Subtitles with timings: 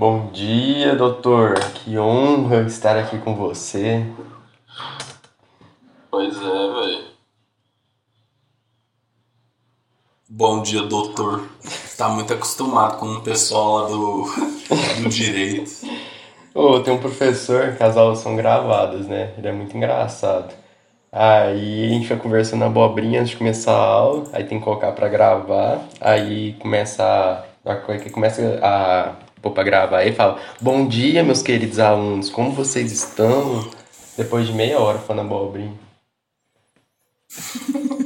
[0.00, 1.60] Bom dia, doutor.
[1.74, 4.02] Que honra estar aqui com você.
[6.10, 7.04] Pois é, velho.
[10.26, 11.46] Bom dia, doutor.
[11.98, 14.24] Tá muito acostumado com o pessoal lá do,
[15.04, 15.70] do direito.
[16.54, 19.34] Ô, tem um professor que as aulas são gravadas, né?
[19.36, 20.54] Ele é muito engraçado.
[21.12, 24.92] Aí a gente vai conversando abobrinha antes de começar a aula, aí tem que colocar
[24.92, 27.76] pra gravar, aí começa a, a
[28.10, 33.68] começa a pôr pra gravar, aí fala, bom dia meus queridos alunos, como vocês estão?
[34.16, 35.78] Depois de meia hora falando abobrinha.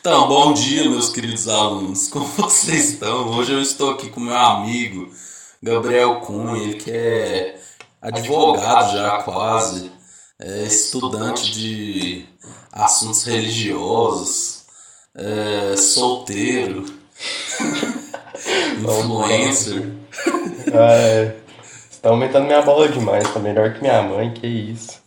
[0.00, 3.36] Então, bom dia meus queridos alunos, como vocês estão?
[3.36, 5.12] Hoje eu estou aqui com meu amigo
[5.62, 7.60] Gabriel Cunha, ele que é
[8.00, 9.92] advogado já quase,
[10.40, 12.24] é estudante de
[12.72, 14.64] assuntos religiosos,
[15.14, 16.86] é solteiro,
[18.80, 19.99] influencer.
[20.74, 21.36] Ah, é.
[21.62, 25.00] Você tá aumentando minha bola demais, tá melhor que minha mãe, que isso.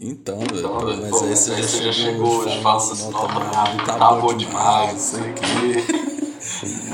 [0.00, 3.20] Então, velho, pô, mas aí você já chegou hoje, fala assim, não,
[3.84, 5.84] tá, tá bom demais, não sei o quê.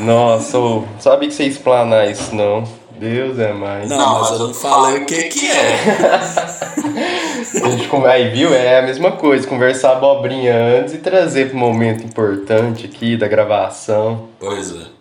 [0.01, 2.65] Nossa, ô, sabe que você explanar isso não.
[2.99, 3.89] Deus é mais.
[3.91, 5.77] Não, mas eu não falei o que que é.
[7.63, 8.53] A gente, con- aí, viu?
[8.55, 14.29] É a mesma coisa, conversar abobrinha antes e trazer pro momento importante aqui da gravação.
[14.41, 14.96] Pois é.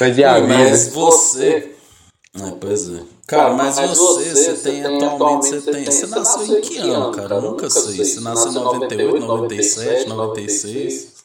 [0.00, 1.72] Mas e a mas você.
[2.34, 3.02] É, pois é.
[3.26, 5.84] Cara, mas você, você tem atualmente, você tem.
[5.84, 7.34] Você nasceu em que ano, cara?
[7.36, 8.04] Eu nunca sei.
[8.04, 11.18] Você nasceu em 98, 97, 96,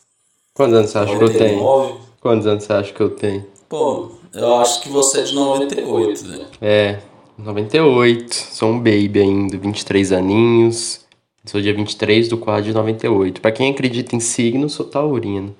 [0.53, 1.59] Quantos anos você acha que eu tenho?
[1.63, 1.93] 99?
[2.21, 3.45] Quantos anos você acha que eu tenho?
[3.67, 6.45] Pô, eu acho que você é de 98, velho.
[6.61, 6.99] É,
[7.37, 8.33] 98.
[8.33, 11.01] Sou um baby ainda, 23 aninhos.
[11.45, 13.41] Sou dia 23 do 4 de 98.
[13.41, 15.55] Pra quem acredita em signo, sou taurino.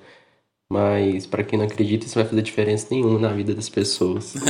[0.72, 4.34] Mas pra quem não acredita, isso não vai fazer diferença nenhuma na vida das pessoas.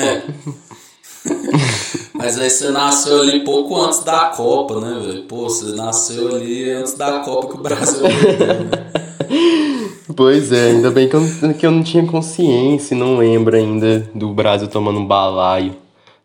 [2.15, 5.23] Mas aí você nasceu ali pouco antes da Copa, né, velho?
[5.25, 8.71] Pô, você nasceu ali antes da Copa que o Brasil perdeu, né?
[10.17, 13.57] Pois é, ainda bem que eu, não- que eu não tinha consciência e não lembro
[13.57, 15.75] ainda do Brasil tomando um balaio.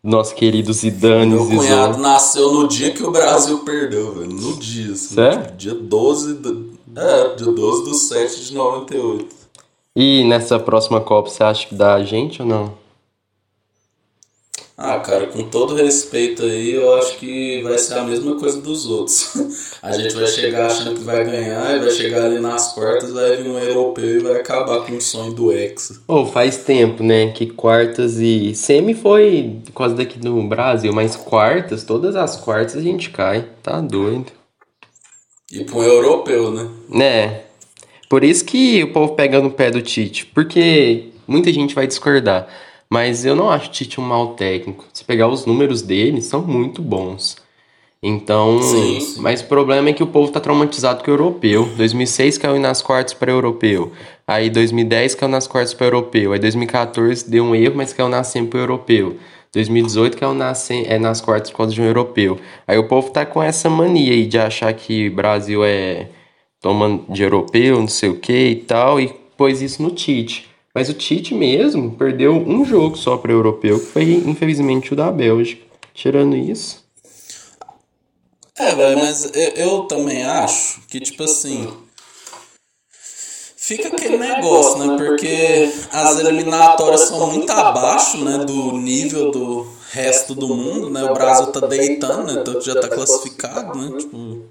[0.04, 1.58] Nosso querido Zidane Meu Zizou.
[1.58, 4.32] cunhado nasceu no dia que o Brasil perdeu, velho.
[4.32, 5.16] No dia, assim.
[5.16, 5.56] Sério?
[5.58, 6.74] Dia 12 do...
[6.96, 9.39] É, dia 12 do 7 de 98.
[9.96, 12.80] E nessa próxima Copa, você acha que dá a gente ou não?
[14.82, 18.86] Ah, cara, com todo respeito aí, eu acho que vai ser a mesma coisa dos
[18.86, 19.34] outros.
[19.84, 23.36] A gente vai chegar achando que vai ganhar e vai chegar ali nas quartas, vai
[23.36, 26.02] vir um europeu e vai acabar com o sonho do Hexa.
[26.08, 31.84] Ô, faz tempo, né, que quartas e semi foi causa daqui do Brasil, mas quartas,
[31.84, 34.32] todas as quartas a gente cai, tá doido.
[35.52, 36.70] E um europeu, né?
[36.88, 37.42] Né?
[38.10, 42.48] Por isso que o povo pega no pé do Tite, porque muita gente vai discordar,
[42.90, 44.84] mas eu não acho o Tite um mau técnico.
[44.92, 47.38] Se pegar os números dele, são muito bons.
[48.02, 49.22] Então, Sim, sim.
[49.22, 51.70] mas o problema é que o povo tá traumatizado com o europeu.
[51.76, 53.92] 2006 caiu nas quartas para europeu.
[54.26, 56.32] Aí 2010 caiu nas quartas para europeu.
[56.32, 59.18] Aí 2014 deu um erro, mas caiu na semi para europeu.
[59.54, 62.40] 2018 caiu na sem- é, nas quartas causa de um europeu.
[62.66, 66.08] Aí o povo tá com essa mania aí de achar que Brasil é
[66.62, 70.50] tomando de europeu, não sei o que e tal, e pôs isso no Tite.
[70.74, 75.12] Mas o Tite mesmo perdeu um jogo só para europeu, que foi infelizmente o da
[75.12, 75.64] Bélgica.
[75.94, 76.84] Tirando isso.
[78.58, 81.74] É, velho, mas eu, eu também acho que, tipo assim.
[83.56, 84.98] Fica aquele negócio, né?
[84.98, 88.40] Porque as eliminatórias são muito abaixo, né?
[88.40, 91.04] Do nível do resto do mundo, né?
[91.04, 92.42] O Brasil tá deitando, né?
[92.42, 93.98] Então já tá classificado, né?
[93.98, 94.44] Tipo.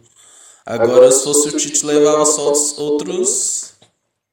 [0.70, 3.72] Agora, se fosse o Tite, levava só os outros.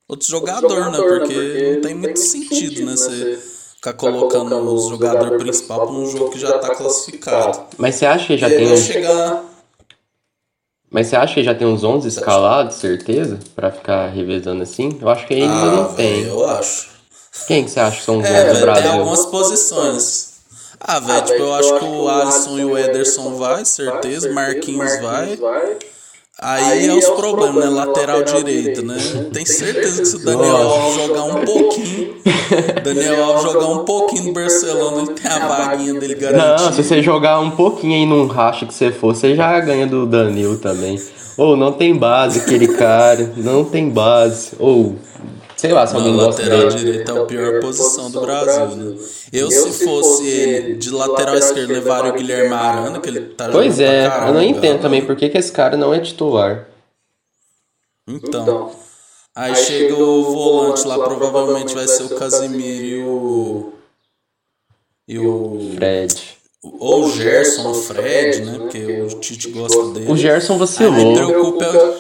[0.08, 0.98] Outros jogadores, né?
[1.02, 2.96] Porque não tem muito sentido, né?
[2.98, 3.40] Você
[3.78, 7.62] ficar colocando os jogadores principal pra um jogo que já tá classificado.
[7.78, 9.44] Mas você acha que já E tem vai uns, chegar.
[10.92, 14.98] mas você acha que já tem uns 11 escalados, certeza, Pra ficar revezando assim?
[15.02, 16.24] Eu acho que ainda Ah, não tem.
[16.26, 16.90] eu acho.
[17.48, 18.92] Quem que você acha que são os 11 É, do velho, tem Brasil?
[18.92, 20.36] algumas posições.
[20.80, 24.32] Ah, velho, tipo, eu acho que o Alisson e o Ederson vai, certeza.
[24.32, 25.40] Marquinhos vai.
[26.42, 27.70] Aí é os problemas, né?
[27.70, 28.98] Lateral direita, né?
[29.32, 32.16] Tem certeza que se o Daniel Alves jogar um pouquinho,
[32.84, 36.84] Daniel Alves jogar um pouquinho no Barcelona, ele tem a vaguinha dele Não, se garantida.
[36.84, 40.58] você jogar um pouquinho aí num racha que você for, você já ganha do Danilo
[40.58, 41.00] também.
[41.38, 44.52] Ou não tem base aquele cara, não tem base.
[44.60, 44.96] Ou,
[45.58, 46.76] sei lá, se Na alguém lateral dele.
[46.76, 48.98] direita é a pior posição do Brasil, né?
[49.32, 53.78] Eu, se fosse ele de lateral esquerdo, levaria o Guilherme Arana, que ele tá Pois
[53.78, 56.00] jogando pra é, eu caramba, não entendo também por que, que esse cara não é
[56.00, 56.68] titular.
[58.08, 58.72] Então,
[59.36, 63.74] aí chega o volante lá, provavelmente vai ser o Casimiro e o.
[65.08, 65.72] e o.
[65.76, 66.36] Fred.
[66.80, 68.58] Ou o Gerson, o Fred, né?
[68.58, 70.12] Porque o Tite gosta dele.
[70.12, 70.92] O Gerson Aí vacilou.
[70.94, 71.96] me preocupa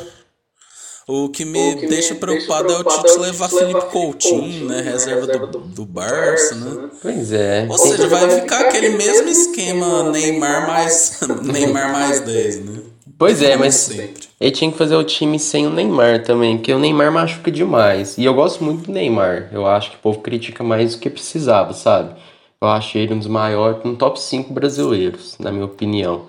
[1.07, 4.81] é o que me deixa preocupado é o Tite levar Felipe Coutinho, né?
[4.81, 6.89] Reserva do, do Barça, né?
[7.01, 7.67] Pois é.
[7.69, 12.81] Ou seja, vai ficar aquele mesmo esquema Neymar mais Neymar mais 10, né?
[13.17, 14.27] Pois é, mas sempre.
[14.41, 18.17] ele tinha que fazer o time sem o Neymar também, porque o Neymar machuca demais.
[18.17, 19.49] E eu gosto muito do Neymar.
[19.53, 22.13] Eu acho que o povo critica mais do que precisava, sabe?
[22.59, 26.25] Eu acho ele um dos maiores, um top 5 brasileiros, na minha opinião.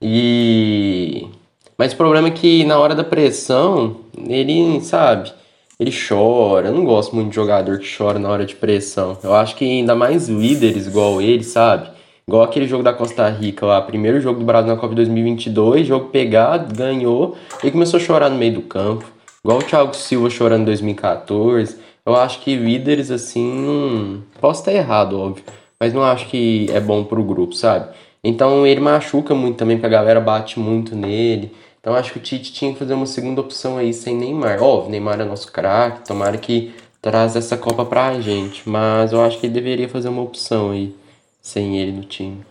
[0.00, 1.28] E.
[1.76, 3.96] Mas o problema é que na hora da pressão,
[4.26, 5.32] ele, sabe,
[5.78, 6.68] ele chora.
[6.68, 9.18] Eu não gosto muito de jogador que chora na hora de pressão.
[9.22, 11.88] Eu acho que ainda mais líderes igual ele, sabe?
[12.28, 15.86] Igual aquele jogo da Costa Rica lá, primeiro jogo do Brasil na Copa de 2022,
[15.86, 19.04] jogo pegado, ganhou, e começou a chorar no meio do campo.
[19.44, 21.78] Igual o Thiago Silva chorando em 2014.
[22.06, 25.44] Eu acho que líderes assim, posso estar errado, óbvio,
[25.78, 27.88] mas não acho que é bom pro grupo, sabe?
[28.22, 31.52] Então ele machuca muito também, porque a galera bate muito nele.
[31.80, 34.62] Então acho que o Tite tinha que fazer uma segunda opção aí sem Neymar.
[34.62, 39.38] Óbvio, Neymar é nosso craque, tomara que traz essa Copa pra gente, mas eu acho
[39.38, 40.94] que ele deveria fazer uma opção aí
[41.40, 42.44] sem ele no time.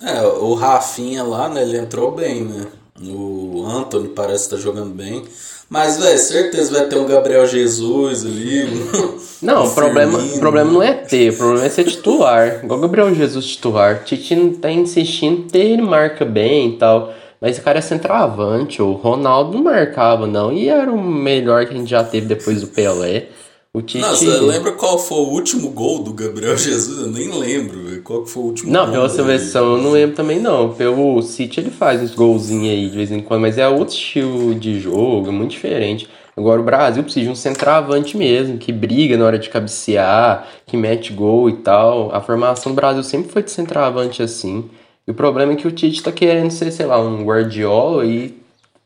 [0.00, 1.62] É, o Rafinha lá, né?
[1.62, 2.66] Ele entrou bem, né?
[3.04, 5.24] O Anthony parece estar jogando bem.
[5.68, 8.68] Mas, velho, certeza vai ter um Gabriel Jesus ali.
[9.40, 10.40] Não, o problema, Firmino.
[10.40, 12.60] problema não é ter, o problema é ser titular.
[12.62, 14.04] Igual o Gabriel Jesus titular.
[14.04, 17.12] Tite não tá insistindo ter, ele marca bem e tal.
[17.42, 20.52] Mas o cara é centroavante, o Ronaldo não marcava, não.
[20.52, 23.30] E era o melhor que a gente já teve depois do Pelé.
[23.74, 23.98] O Tite.
[24.00, 27.00] Nossa, lembra qual foi o último gol do Gabriel Jesus?
[27.00, 28.02] Eu nem lembro, velho.
[28.02, 30.72] Qual foi o último Não, gol pela seleção eu não lembro também não.
[30.72, 34.54] Pelo City ele faz uns golzinhos aí de vez em quando, mas é outro estilo
[34.54, 36.08] de jogo, é muito diferente.
[36.36, 40.76] Agora o Brasil precisa de um centroavante mesmo, que briga na hora de cabecear, que
[40.76, 42.14] mete gol e tal.
[42.14, 44.70] A formação do Brasil sempre foi de centroavante assim.
[45.06, 48.38] E o problema é que o Tite tá querendo ser, sei lá, um Guardiola e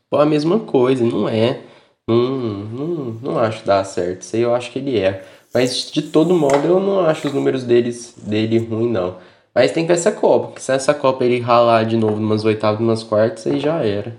[0.09, 1.61] pô, a mesma coisa, e não é.
[2.07, 4.21] Não, não, não acho dá certo.
[4.21, 5.23] Isso aí eu acho que ele é.
[5.53, 9.17] Mas de todo modo eu não acho os números deles, dele ruim, não.
[9.53, 10.47] Mas tem que ver essa Copa.
[10.47, 14.15] Porque se essa Copa ele ralar de novo numas oitavas, numas quartas, aí já era.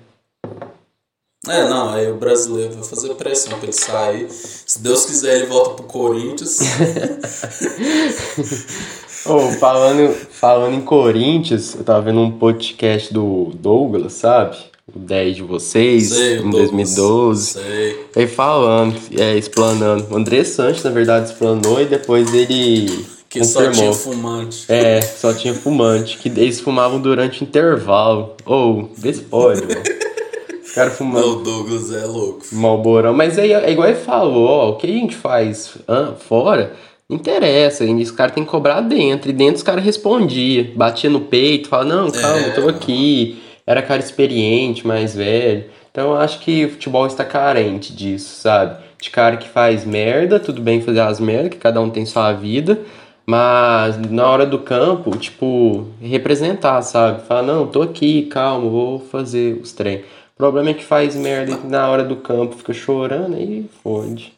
[1.49, 4.31] É, não, aí o brasileiro vai fazer pressão pra ele sair.
[4.31, 6.59] Se Deus quiser, ele volta pro Corinthians.
[9.29, 14.57] Ô, falando, falando em Corinthians, eu tava vendo um podcast do Douglas, sabe?
[14.95, 16.71] O 10 de vocês, Sei, em Douglas.
[16.71, 17.47] 2012.
[17.47, 18.07] Sei.
[18.17, 20.07] Aí falando, é, explanando.
[20.11, 23.75] O André Santos, na verdade, explanou e depois ele Que só confirmou.
[23.75, 24.65] tinha fumante.
[24.67, 28.35] É, só tinha fumante, que eles fumavam durante intervalo.
[28.47, 29.83] Ou, vê se pode, mano.
[30.65, 32.47] Os caras fumando Não, o Douglas é louco.
[32.53, 33.13] Malborão.
[33.13, 36.73] Mas aí é igual ele falou, ó, o que a gente faz ah, fora,
[37.09, 37.85] não interessa.
[37.85, 39.31] E os caras têm que cobrar dentro.
[39.31, 43.43] E dentro os caras respondiam, batia no peito, falava, não, calma, eu tô aqui.
[43.67, 45.65] Era cara experiente, mais velho.
[45.91, 48.79] Então eu acho que o futebol está carente disso, sabe?
[49.01, 52.33] De cara que faz merda, tudo bem fazer as merdas, que cada um tem sua
[52.33, 52.81] vida.
[53.27, 57.27] Mas na hora do campo, tipo, representar, sabe?
[57.27, 59.99] Falar, não, tô aqui, calma, vou fazer os trem.
[59.99, 64.38] O problema é que faz merda e na hora do campo fica chorando e fode.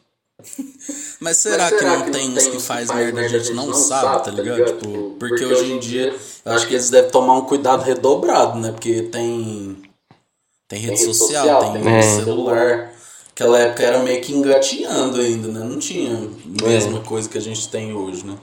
[1.19, 4.31] Mas será que não tem uns que faz merda e a gente não sabe, tá
[4.31, 4.65] ligado?
[4.65, 8.71] Tipo, porque hoje em dia eu acho que eles devem tomar um cuidado redobrado, né?
[8.71, 9.77] Porque tem.
[10.67, 12.01] Tem rede social, tem É.
[12.01, 12.91] celular.
[13.33, 15.59] Aquela época era meio que engatinhando ainda, né?
[15.65, 16.29] Não tinha
[16.63, 18.35] a mesma coisa que a gente tem hoje, né?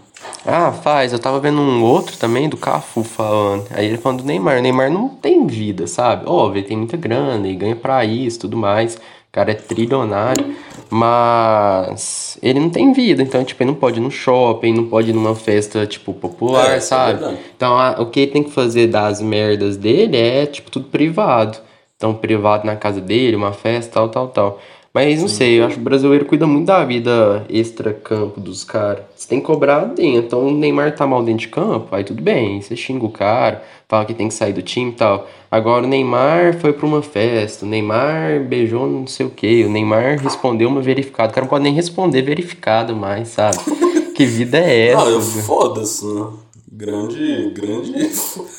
[0.44, 1.12] Ah, faz.
[1.12, 3.66] Eu tava vendo um outro também do Cafu falando.
[3.70, 4.58] Aí ele falando do Neymar.
[4.58, 6.24] O Neymar não tem vida, sabe?
[6.26, 8.98] Óbvio, ele tem muita grana e ganha pra isso tudo mais.
[9.28, 10.56] O cara é trilionário.
[10.90, 13.22] Mas ele não tem vida.
[13.22, 16.72] Então, tipo, ele não pode ir no shopping, não pode ir numa festa, tipo, popular,
[16.72, 17.18] É, é sabe?
[17.18, 17.38] verdade.
[17.56, 21.58] então, a- o que ele tem que fazer das merdas dele é, tipo, tudo privado.
[21.96, 24.60] Então, privado na casa dele, uma festa, tal, tal, tal.
[24.98, 29.04] Mas não sei, eu acho que o brasileiro cuida muito da vida extra-campo dos caras.
[29.14, 30.26] Você tem que cobrar dentro.
[30.26, 32.60] Então o Neymar tá mal dentro de campo, aí tudo bem.
[32.60, 35.28] Você xinga o cara, fala que tem que sair do time e tal.
[35.48, 39.70] Agora o Neymar foi pra uma festa, o Neymar beijou não sei o que, o
[39.70, 41.30] Neymar respondeu uma verificada.
[41.30, 43.56] O cara não pode nem responder verificado mais, sabe?
[44.16, 45.04] que vida é essa?
[45.04, 46.26] Não, foda-se, né?
[46.72, 47.92] Grande, grande.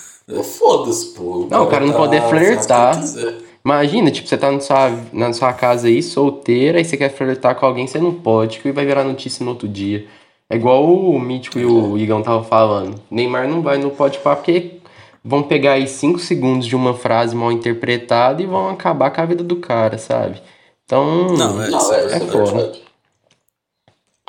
[0.57, 1.47] Foda-se, pô.
[1.51, 3.01] Não, o cara não poder faz o que flertar.
[3.63, 7.55] Imagina, tipo, você tá na sua, na sua casa aí, solteira, e você quer flertar
[7.55, 10.05] com alguém, você não pode, que vai virar notícia no outro dia.
[10.49, 12.99] É igual o Mítico e o Igão estavam falando.
[13.11, 14.79] Neymar não vai no pode pá porque
[15.23, 19.25] vão pegar aí 5 segundos de uma frase mal interpretada e vão acabar com a
[19.25, 20.41] vida do cara, sabe?
[20.85, 21.27] Então.
[21.37, 22.31] Não, é, isso é, é verdade.
[22.31, 22.71] foda.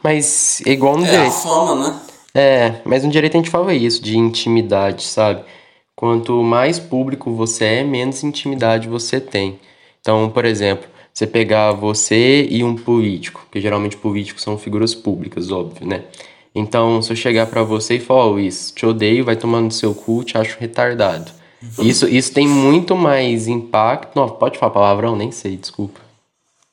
[0.03, 1.33] Mas é igual no É a direito.
[1.33, 2.01] fama, né?
[2.35, 5.43] É, mas no direito a gente fala isso, de intimidade, sabe?
[6.01, 9.61] Quanto mais público você é, menos intimidade você tem.
[10.01, 15.53] Então, por exemplo, você pegar você e um político, que geralmente políticos são figuras públicas,
[15.53, 16.05] óbvio, né?
[16.55, 19.71] Então, se eu chegar para você e falar, oh, Luiz, te odeio, vai tomando no
[19.71, 21.33] seu cu, te acho retardado.
[21.79, 24.19] Isso, isso tem muito mais impacto.
[24.19, 25.15] Não, pode falar palavrão?
[25.15, 26.01] Nem sei, desculpa.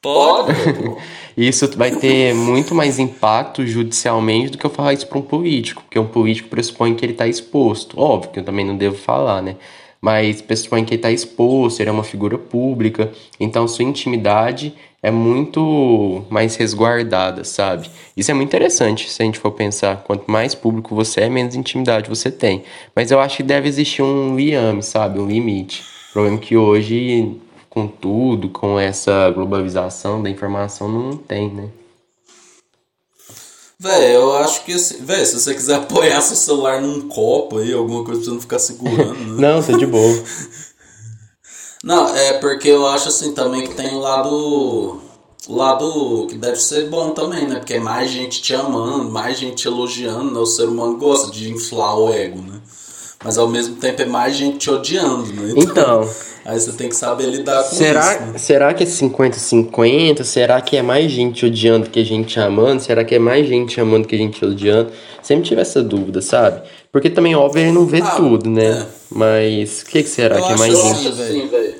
[0.02, 0.54] Pode.
[1.36, 5.84] isso vai ter muito mais impacto judicialmente do que eu falar isso para um político,
[5.84, 8.00] porque um político pressupõe que ele está exposto.
[8.00, 9.56] Óbvio que eu também não devo falar, né?
[10.00, 15.12] Mas pressupõe que ele está exposto, ele é uma figura pública, então sua intimidade é
[15.12, 17.90] muito mais resguardada, sabe?
[18.16, 20.04] Isso é muito interessante se a gente for pensar.
[20.04, 22.64] Quanto mais público você é, menos intimidade você tem.
[22.96, 25.20] Mas eu acho que deve existir um liame, sabe?
[25.20, 25.84] Um limite.
[26.10, 27.40] O problema é que hoje,
[27.78, 31.70] com tudo, com essa globalização da informação, não tem, né?
[33.80, 34.98] Véi, eu acho que assim.
[35.06, 38.42] Véi, se você quiser apoiar seu celular num copo aí, alguma coisa pra você não
[38.42, 39.36] ficar segurando, né?
[39.54, 40.24] não, tá de boa.
[41.84, 45.00] Não, é porque eu acho assim também que tem o lado.
[45.48, 47.60] O lado que deve ser bom também, né?
[47.60, 50.40] Porque é mais gente te amando, mais gente te elogiando, né?
[50.40, 52.60] O ser humano gosta de inflar o ego, né?
[53.24, 55.54] Mas ao mesmo tempo é mais gente te odiando, né?
[55.56, 56.02] Então.
[56.02, 56.10] então
[56.48, 58.24] aí você tem que saber lidar com será, isso.
[58.24, 58.38] Né?
[58.38, 60.24] Será que é 50-50?
[60.24, 62.82] Será que é mais gente odiando que a gente amando?
[62.82, 64.92] Será que é mais gente amando que a gente odiando?
[65.22, 66.62] Sempre tive essa dúvida, sabe?
[66.90, 68.80] Porque também, óbvio, ele não vê ah, tudo, né?
[68.80, 68.86] É.
[69.12, 71.08] Mas o que, que, será eu que é mais assim, gente?
[71.10, 71.76] Assim, velho.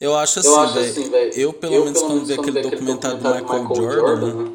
[0.00, 1.28] Eu acho assim, velho.
[1.28, 4.44] Assim, eu, pelo eu, menos, pelo quando vi aquele documentário do Michael, Michael Jordan, Jordan
[4.44, 4.50] né?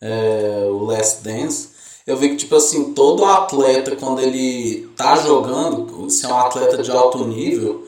[0.00, 1.68] é, o Last Dance,
[2.06, 6.80] eu vi que, tipo assim, todo atleta, quando ele tá jogando, se é um atleta
[6.80, 7.87] de alto nível,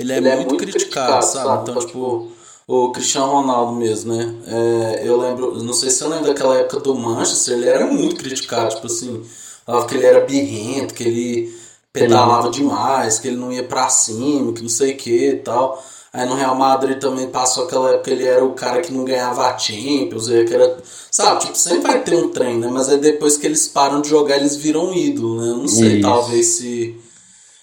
[0.00, 1.62] ele é, ele muito, é muito criticado, criticado, sabe?
[1.62, 2.32] Então, então tipo,
[2.66, 4.34] o Cristiano Ronaldo mesmo, né?
[4.46, 8.16] É, eu lembro, não sei se eu lembro daquela época do Manchester, ele era muito
[8.16, 9.22] criticado, tipo assim,
[9.66, 11.60] falava que ele era birrento, que ele
[11.92, 15.82] pedalava demais, que ele não ia pra cima, que não sei o que e tal.
[16.12, 19.46] Aí no Real Madrid também passou aquela época ele era o cara que não ganhava
[19.46, 20.78] a Champions, que era,
[21.10, 22.68] sabe, tipo, sempre vai ter um trem, né?
[22.70, 25.50] Mas é depois que eles param de jogar, eles viram ídolo, né?
[25.50, 26.02] Eu não sei, Isso.
[26.02, 26.96] talvez se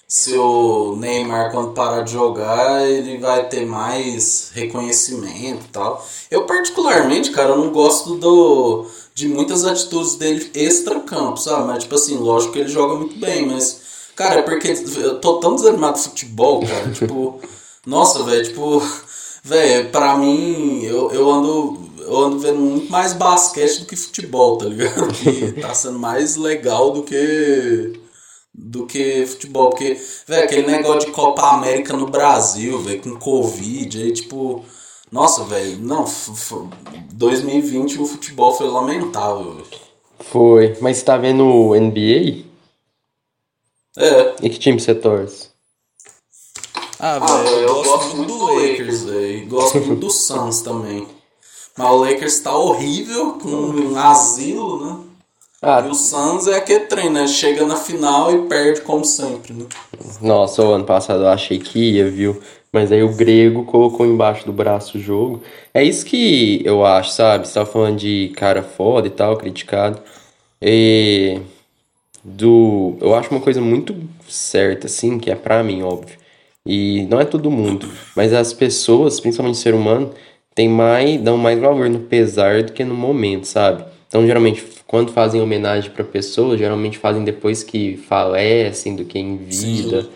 [0.08, 6.06] se o Neymar quando parar de jogar, ele vai ter mais reconhecimento e tal.
[6.32, 11.68] Eu particularmente, cara, eu não gosto do de muitas atitudes dele extra-campo, sabe?
[11.68, 13.82] Mas tipo assim, lógico que ele joga muito bem, mas
[14.16, 17.42] cara, é porque eu tô tão desanimado de futebol, cara, tipo
[17.86, 18.84] nossa, velho, tipo,
[19.44, 24.58] velho, pra mim, eu, eu ando eu ando vendo muito mais basquete do que futebol,
[24.58, 25.08] tá ligado?
[25.14, 28.00] Que tá sendo mais legal do que
[28.58, 34.02] do que futebol, porque, velho, aquele negócio de Copa América no Brasil, velho, com Covid,
[34.02, 34.66] aí, tipo,
[35.12, 36.06] nossa, velho, não,
[37.14, 39.68] 2020 o futebol foi lamentável, véio.
[40.20, 42.46] Foi, mas você tá vendo o NBA?
[43.96, 44.36] É.
[44.42, 45.50] E que time você torce?
[47.00, 49.48] Ah, ah velho, eu, eu, gosto muito do Lakers, velho.
[49.48, 51.08] Gosto muito do Suns também.
[51.78, 55.07] Mas o Lakers tá horrível, com um asilo, né?
[55.70, 57.28] Ah, e o Suns é aquele trem, né?
[57.28, 59.66] Chega na final e perde como sempre, né?
[60.22, 62.42] Nossa, o ano passado eu achei que ia, viu?
[62.72, 65.44] Mas aí o grego colocou embaixo do braço o jogo.
[65.74, 67.46] É isso que eu acho, sabe?
[67.46, 70.02] Você tá falando de cara foda e tal, criticado.
[70.62, 71.42] E
[72.24, 72.96] do.
[73.02, 73.94] Eu acho uma coisa muito
[74.26, 76.18] certa, assim, que é pra mim, óbvio
[76.68, 80.12] e não é todo mundo, mas as pessoas, principalmente o ser humano,
[80.54, 83.86] tem mais, dão mais valor no pesar do que no momento, sabe?
[84.08, 89.38] Então, geralmente, quando fazem homenagem para pessoas, geralmente fazem depois que falecem do que em
[89.38, 90.04] vida.
[90.04, 90.10] Sim.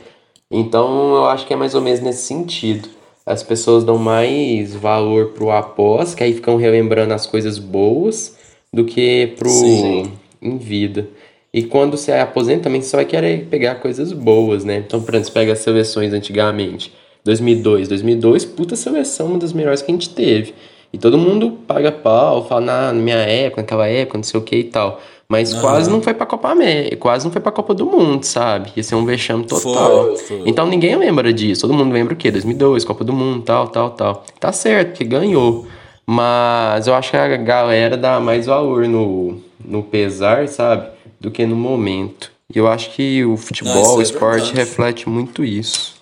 [0.50, 2.89] Então, eu acho que é mais ou menos nesse sentido.
[3.25, 8.36] As pessoas dão mais valor pro após, que aí ficam relembrando as coisas boas,
[8.74, 10.12] do que pro Sim.
[10.41, 11.07] em vida.
[11.53, 14.77] E quando você aposenta também, você vai querer pegar coisas boas, né?
[14.77, 16.93] Então, por exemplo, você pega as seleções antigamente.
[17.25, 17.89] 2002.
[17.89, 20.53] 2002, puta seleção, uma das melhores que a gente teve.
[20.93, 24.57] E todo mundo paga pau, fala, na minha época, naquela época, não sei o que
[24.57, 25.00] e tal.
[25.27, 25.62] Mas uhum.
[25.62, 28.71] quase não foi pra Copa América, quase não foi pra Copa do Mundo, sabe?
[28.75, 30.07] Ia ser um vexame total.
[30.07, 30.41] Foi, foi.
[30.45, 31.62] Então ninguém lembra disso.
[31.62, 32.29] Todo mundo lembra o quê?
[32.29, 34.25] 2002, Copa do Mundo, tal, tal, tal.
[34.39, 35.65] Tá certo, que ganhou.
[36.05, 40.88] Mas eu acho que a galera dá mais valor no, no pesar, sabe?
[41.21, 42.31] do que no momento.
[42.53, 44.55] E eu acho que o futebol, Não, o é esporte, verdade.
[44.55, 46.00] reflete muito isso.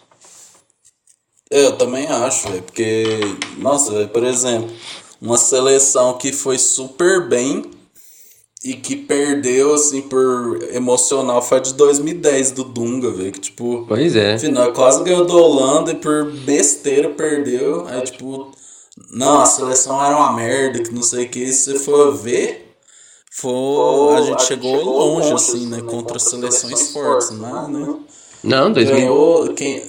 [1.52, 3.20] Eu também acho, véio, porque,
[3.58, 4.70] nossa, véio, por exemplo,
[5.20, 7.72] uma seleção que foi super bem
[8.64, 13.32] e que perdeu, assim, por emocional foi a de 2010 do Dunga, velho.
[13.32, 14.38] Que, tipo, pois é.
[14.38, 17.88] Final, quase ganhou do Holanda e por besteira perdeu.
[17.88, 18.52] Aí, tipo,
[19.10, 21.52] não, a seleção era uma merda, que não sei o que.
[21.52, 22.76] Se você for ver,
[23.32, 25.82] Foi, a gente chegou longe, assim, né?
[25.82, 27.96] Contra seleções fortes, mas, né?
[28.44, 28.96] Não, 2000...
[28.96, 29.82] Ganhou quem...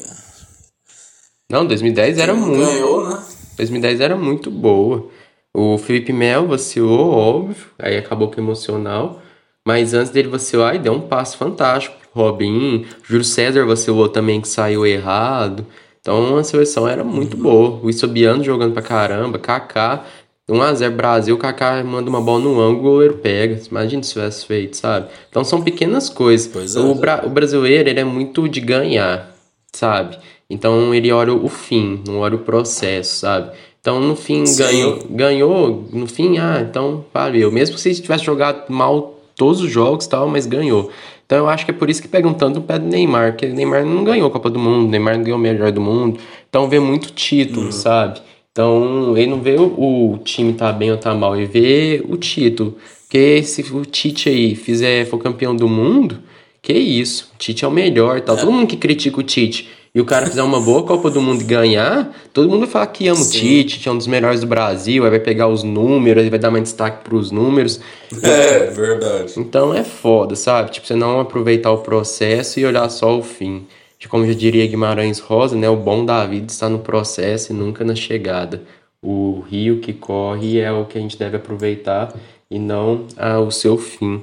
[1.51, 2.65] Não, 2010 era muito.
[2.65, 3.23] Ganhou, né?
[3.57, 5.09] 2010 era muito boa.
[5.53, 9.21] O Felipe Mel vacilou, óbvio, aí acabou com emocional.
[9.67, 11.97] Mas antes dele vacilar, ele deu um passo fantástico.
[12.13, 15.67] Robin, Júlio César vacilou também, que saiu errado.
[16.01, 17.81] Então a seleção era muito boa.
[17.83, 20.05] O Isobiano jogando pra caramba, Kaká.
[20.49, 23.61] 1x0 Brasil, o Kaká manda uma bola no ângulo, o goleiro pega.
[23.71, 25.09] Imagina se tivesse feito, sabe?
[25.29, 26.75] Então são pequenas coisas.
[26.75, 26.81] É.
[26.81, 29.33] o, bra o brasileiro, ele é muito de ganhar,
[29.73, 30.19] sabe?
[30.51, 33.53] Então ele olha o fim, não olha o processo, sabe?
[33.81, 34.63] Então no fim Sim.
[34.63, 37.53] ganhou, ganhou, no fim, ah, então valeu.
[37.53, 40.91] Mesmo se tivesse jogado mal todos os jogos e tal, mas ganhou.
[41.25, 43.47] Então eu acho que é por isso que pegam tanto o pé do Neymar, porque
[43.47, 45.81] o Neymar não ganhou a Copa do Mundo, o Neymar não ganhou o melhor do
[45.81, 46.19] mundo.
[46.49, 48.21] Então vê muito título, sabe?
[48.51, 52.17] Então ele não vê o, o time tá bem ou tá mal, ele vê o
[52.17, 52.77] título.
[53.05, 56.21] Porque se o Tite aí fizer, for campeão do mundo,
[56.63, 58.37] que isso, o Tite é o melhor tal.
[58.37, 61.43] Todo mundo que critica o Tite e o cara fizer uma boa Copa do Mundo
[61.43, 63.29] e ganhar, todo mundo vai falar que ama o.
[63.29, 66.39] Tite, Tite é um dos melhores do Brasil, aí vai pegar os números, aí vai
[66.39, 67.81] dar mais destaque pros números.
[68.23, 69.35] É, verdade.
[69.37, 70.71] Então é foda, sabe?
[70.71, 73.67] Tipo, você não aproveitar o processo e olhar só o fim.
[73.99, 75.69] De como já diria Guimarães Rosa, né?
[75.69, 78.63] O bom da vida está no processo e nunca na chegada.
[79.03, 82.15] O rio que corre é o que a gente deve aproveitar
[82.51, 84.17] e não ah, o seu fim.
[84.17, 84.23] O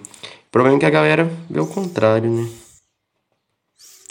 [0.52, 2.48] problema é que a galera vê o contrário, né?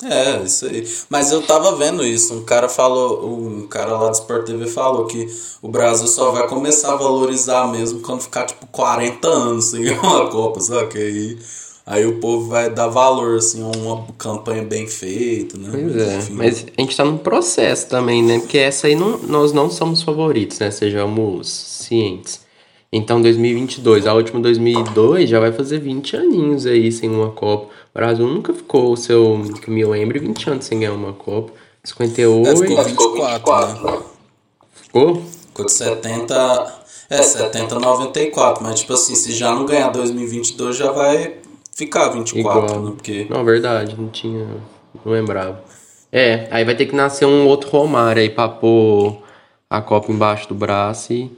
[0.05, 0.87] É, isso aí.
[1.09, 2.35] Mas eu tava vendo isso.
[2.35, 5.26] Um cara falou, um cara lá do Sport TV falou que
[5.62, 10.29] o Brasil só vai começar a valorizar mesmo quando ficar tipo 40 anos sem uma
[10.29, 10.88] Copa, sabe?
[10.88, 11.38] Que aí,
[11.87, 15.71] aí o povo vai dar valor assim a uma campanha bem feita, né?
[15.73, 16.33] Pois é, Enfim.
[16.35, 18.38] mas a gente tá num processo também, né?
[18.38, 20.71] Porque essa aí não, nós não somos favoritos, né?
[20.71, 22.46] Sejamos cientes.
[22.93, 27.66] Então, 2022, a última 2002 já vai fazer 20 aninhos aí sem uma Copa.
[27.66, 31.12] O Brasil nunca ficou, o seu, que eu me lembre, 20 anos sem ganhar uma
[31.12, 31.53] Copa.
[31.85, 33.99] 58, É, ficou 24, né?
[34.72, 35.22] ficou?
[35.49, 36.75] Ficou de 70.
[37.11, 38.62] É, 70, 94.
[38.62, 41.37] Mas, tipo assim, se já não ganhar 2022, já vai
[41.75, 42.83] ficar 24, Igual.
[42.83, 42.92] né?
[42.96, 43.27] Porque.
[43.31, 44.46] Não, verdade, não tinha,
[45.05, 45.62] não lembrava.
[46.11, 49.18] É, aí vai ter que nascer um outro Romário aí pra pôr
[49.68, 51.31] a Copa embaixo do braço e,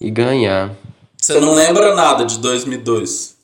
[0.00, 0.74] e ganhar.
[1.16, 3.36] Você não lembra nada de 2002?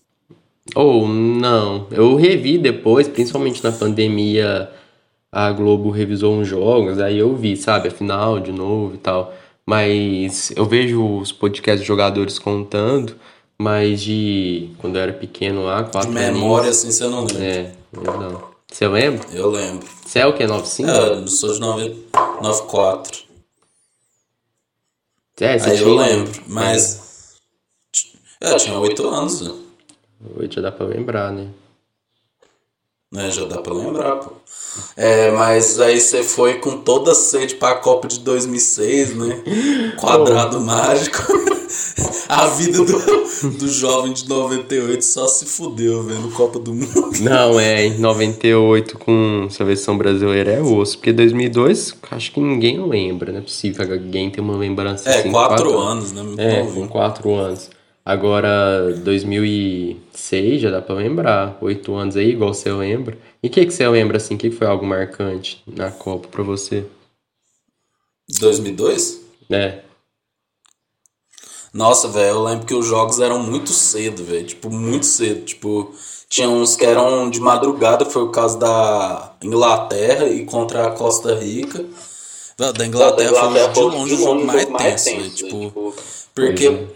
[0.75, 4.71] Ou não, eu revi depois, principalmente na pandemia,
[5.31, 9.35] a Globo revisou uns jogos, aí eu vi, sabe, a final de novo e tal.
[9.67, 13.15] Mas eu vejo os podcasts de jogadores contando,
[13.59, 17.45] mas de quando eu era pequeno lá, De quatro memória, assim, você não lembra.
[17.45, 18.43] É, eu não.
[18.71, 19.27] Você lembra?
[19.33, 19.87] Eu lembro.
[20.05, 20.47] Você é o que?
[20.47, 20.91] 95?
[20.91, 21.97] É, eu sou de 9
[22.43, 23.32] 94.
[25.41, 26.43] É, você Aí eu tinha- lembro.
[26.47, 27.01] Mas.
[28.41, 29.55] É, eu tinha 8 anos, né?
[30.37, 31.49] Hoje já dá pra lembrar, né?
[33.13, 33.31] né?
[33.31, 34.33] Já dá pra lembrar, pô.
[34.97, 39.43] É, mas aí você foi com toda a sede pra Copa de 2006, né?
[40.01, 41.19] Quadrado mágico.
[42.29, 47.13] A vida do, do jovem de 98 só se fudeu vendo Copa do Mundo.
[47.21, 53.33] Não, é, em 98 com seleção brasileira é osso, porque 2002 acho que ninguém lembra,
[53.33, 55.31] não é possível que alguém tenha uma lembrança É, assim.
[55.31, 56.23] 4 anos, né?
[56.23, 56.89] Muito É, com.
[56.89, 57.71] 4 anos.
[58.05, 63.17] Agora, 2006 já dá pra lembrar, 8 anos aí, igual você lembra.
[63.43, 66.27] E o que, que você lembra, assim, o que, que foi algo marcante na Copa
[66.29, 66.85] pra você?
[68.41, 69.21] 2002?
[69.51, 69.81] É,
[71.73, 74.45] Nossa, velho, eu lembro que os jogos eram muito cedo, velho.
[74.47, 75.45] Tipo, muito cedo.
[75.45, 75.95] Tipo,
[76.29, 81.35] tinha uns que eram de madrugada, foi o caso da Inglaterra e contra a Costa
[81.35, 81.85] Rica.
[82.59, 85.31] Velho, da Inglaterra foi de longe o jogo mais tenso, velho.
[85.31, 85.95] Tipo,
[86.35, 86.87] porque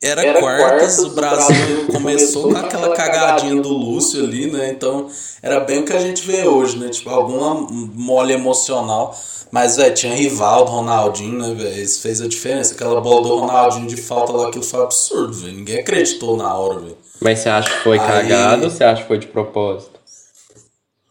[0.00, 4.70] era quartas, o Brasil começou com aquela cagadinha do Lúcio ali, né?
[4.70, 5.08] Então,
[5.42, 6.88] era bem o que a gente vê hoje, né?
[6.88, 7.54] Tipo, alguma
[7.94, 9.16] mole emocional.
[9.50, 11.82] Mas, velho, tinha Rivaldo, Ronaldinho, né, velho?
[11.82, 12.74] Isso fez a diferença.
[12.74, 15.54] Aquela bola do Ronaldinho de falta lá, aquilo foi absurdo, velho.
[15.54, 16.96] Ninguém acreditou na hora, velho.
[17.20, 19.98] mas você acha que foi Aí- cagado ou você acha que foi de propósito?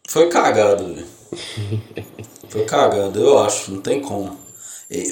[0.07, 1.05] Foi cagado, velho.
[2.47, 4.37] Foi cagado, eu acho, não tem como.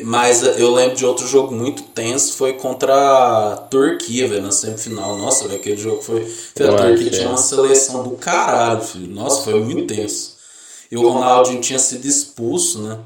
[0.03, 5.17] Mas eu lembro de outro jogo muito tenso, foi contra a Turquia, velho, na semifinal.
[5.17, 6.23] Nossa, velho, aquele jogo foi.
[6.23, 7.27] Filho, a Turquia tinha é.
[7.27, 9.13] uma seleção do caralho, filho.
[9.13, 10.35] Nossa, foi muito tenso.
[10.89, 12.97] E o Ronaldinho tinha sido expulso, né?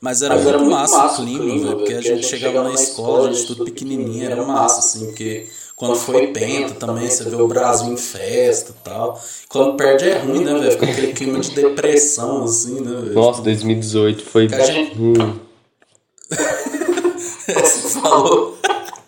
[0.00, 2.62] Mas era Mas muito era muito massa, massa o clima, velho, porque a gente chegava
[2.62, 7.24] na escola, a gente tudo pequenininho, era massa, assim, porque quando foi penta também, você
[7.24, 9.20] vê o Brasil em festa e tal.
[9.48, 10.70] Quando perde é ruim, né, velho?
[10.72, 13.14] Fica aquele clima de depressão, assim, né, velho?
[13.14, 14.46] Nossa, 2018 foi.
[14.52, 15.43] A gente- Hum.
[16.30, 18.58] Você falou,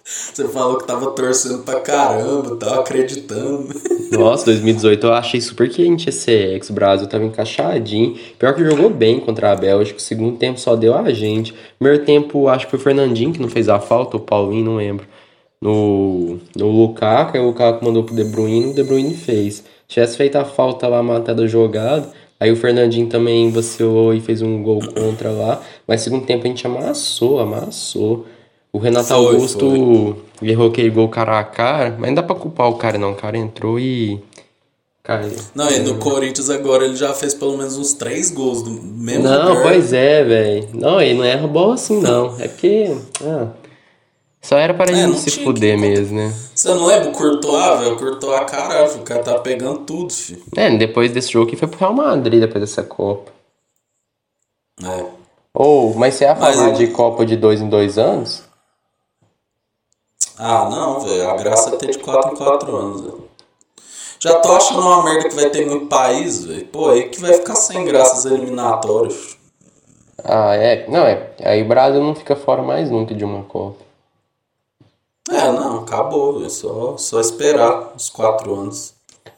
[0.05, 3.69] Você falou que tava torcendo pra caramba, tava acreditando.
[4.13, 6.71] Nossa, 2018 eu achei super quente esse ex.
[6.71, 8.17] O Brasil tava encaixadinho.
[8.39, 9.99] Pior que jogou bem contra a Bélgica.
[9.99, 11.55] O segundo tempo só deu a gente.
[11.79, 14.77] Primeiro tempo, acho que foi o Fernandinho que não fez a falta, o Paulinho, não
[14.77, 15.07] lembro.
[15.61, 19.65] No, no Lukaku, aí o Lukaku mandou pro De Bruyne, o De Bruyne fez.
[19.89, 22.13] Tivesse feito a falta lá, matada jogada.
[22.39, 25.63] Aí o Fernandinho também vacilou e fez um gol contra lá.
[25.87, 28.27] Mas segundo tempo a gente amassou, amassou.
[28.73, 30.49] O Renato foi, Augusto foi.
[30.51, 33.13] errou aquele gol cara a cara, mas não dá pra culpar o cara não.
[33.13, 34.21] O cara entrou e.
[35.03, 38.71] Cara, não, e no Corinthians agora ele já fez pelo menos uns três gols do
[38.71, 39.63] mesmo Não, lugar.
[39.63, 40.69] pois é, velho.
[40.75, 42.35] Não, ele não erra bola assim não.
[42.43, 42.97] É porque.
[43.23, 43.47] Ah,
[44.43, 46.33] só era para é, ele não se fuder mesmo, né?
[46.55, 47.95] Você não lembra o Courtois, velho?
[47.95, 50.43] O Courtois, caralho, o cara tá pegando tudo, filho.
[50.57, 53.33] É, depois desse jogo que foi pro Real Madrid, depois dessa Copa.
[54.83, 55.16] É.
[55.59, 58.43] Ou, oh, mas você ia falar de Copa de dois em dois anos?
[60.39, 61.31] Ah, não, velho.
[61.31, 63.25] A graça é ter de 4 em 4 anos, velho.
[64.21, 66.67] Já tô achando uma merda que vai ter muito país, velho.
[66.67, 69.39] Pô, aí que vai ficar sem graças eliminatórias.
[70.23, 70.87] Ah, é.
[70.91, 71.31] Não, é.
[71.43, 73.83] Aí o Brasil não fica fora mais nunca de uma Copa.
[75.31, 76.45] É, não, acabou.
[76.45, 78.93] É só, só esperar os quatro anos.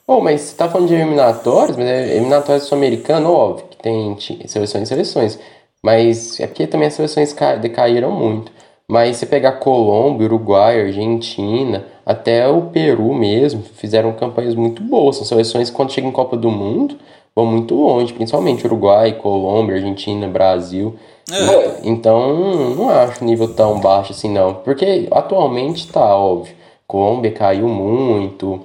[0.04, 4.82] Oh, mas você tá falando de eliminatórios, mas é eliminatórios sul-americano, óbvio, que tem seleções
[4.82, 5.38] e seleções.
[5.82, 8.50] Mas é porque também as seleções decaíram muito.
[8.90, 15.16] Mas você pegar Colômbia, Uruguai, Argentina, até o Peru mesmo, fizeram campanhas muito boas.
[15.16, 16.96] São seleções que quando chegam em Copa do Mundo
[17.36, 20.96] vão muito longe, principalmente Uruguai, Colômbia, Argentina, Brasil.
[21.30, 21.80] É.
[21.84, 24.54] Então, não acho nível tão baixo assim, não.
[24.54, 26.54] Porque atualmente tá óbvio.
[26.86, 28.60] Colômbia caiu muito,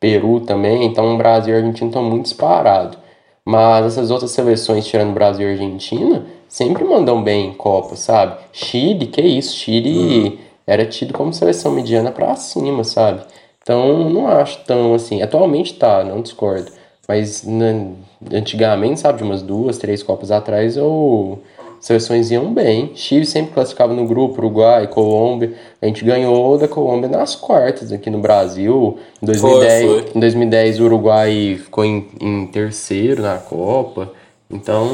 [0.00, 2.96] Peru também, então o Brasil e a Argentina estão muito disparados.
[3.44, 8.36] Mas essas outras seleções, tirando Brasil e Argentina, sempre mandam bem em Copa, sabe?
[8.52, 10.38] Chile, que isso, Chile uhum.
[10.66, 13.22] era tido como seleção mediana para cima, sabe?
[13.62, 15.22] Então, não acho tão assim.
[15.22, 16.70] Atualmente tá, não discordo.
[17.06, 17.92] Mas né,
[18.32, 21.38] antigamente, sabe, de umas duas, três Copas atrás, eu
[21.80, 22.90] seleções iam bem.
[22.94, 25.54] Chile sempre classificava no grupo, Uruguai, Colômbia.
[25.80, 28.98] A gente ganhou da Colômbia nas quartas aqui no Brasil.
[29.22, 30.12] Em 2010, foi, foi.
[30.14, 34.12] Em 2010 o Uruguai ficou em, em terceiro na Copa.
[34.50, 34.88] Então.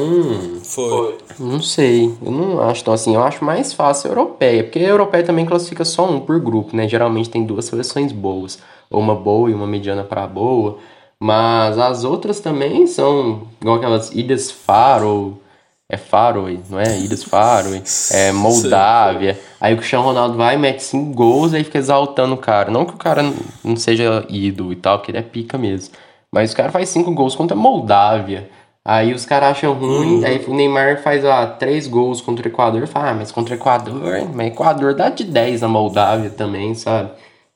[0.63, 1.17] Foi.
[1.39, 2.13] Não sei.
[2.23, 3.15] Eu não acho tão assim.
[3.15, 4.63] Eu acho mais fácil a europeia.
[4.63, 6.87] Porque a europeia também classifica só um por grupo, né?
[6.87, 8.59] Geralmente tem duas seleções boas.
[8.89, 10.77] Ou uma boa e uma mediana para boa.
[11.19, 15.41] Mas as outras também são igual aquelas Ilhas Faro
[15.89, 16.99] é Faroe, não é?
[16.99, 19.39] Ilhas Faroe, é Moldávia.
[19.59, 22.69] Aí o Cristiano Ronaldo vai, mete cinco gols e fica exaltando o cara.
[22.69, 23.23] Não que o cara
[23.63, 25.95] não seja ídolo e tal, que ele é pica mesmo.
[26.29, 28.49] Mas o cara faz cinco gols contra a Moldávia.
[28.89, 30.25] Aí os caras acham ruim, uhum.
[30.25, 32.87] aí o Neymar faz lá três gols contra o Equador.
[32.87, 33.93] Fala, ah, mas contra o Equador,
[34.33, 37.11] mas Equador dá de 10 na Moldávia também, sabe?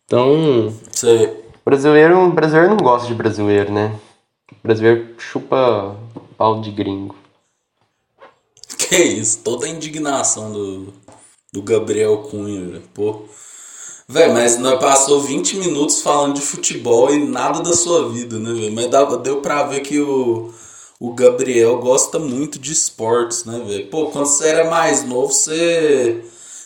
[0.05, 0.73] Então.
[0.91, 1.41] Sei.
[1.63, 3.93] Brasileiro, brasileiro não gosta de brasileiro, né?
[4.61, 5.95] brasileiro chupa
[6.37, 7.15] pau de gringo.
[8.77, 10.93] Que isso, toda a indignação do,
[11.53, 13.21] do Gabriel Cunha, pô.
[14.05, 18.51] Véi, mas nós passou 20 minutos falando de futebol e nada da sua vida, né,
[18.51, 18.75] velho?
[18.75, 20.51] Mas dá, deu pra ver que o,
[21.01, 23.87] o Gabriel gosta muito de esportes, né, velho?
[23.87, 26.23] Pô, quando você era mais novo, você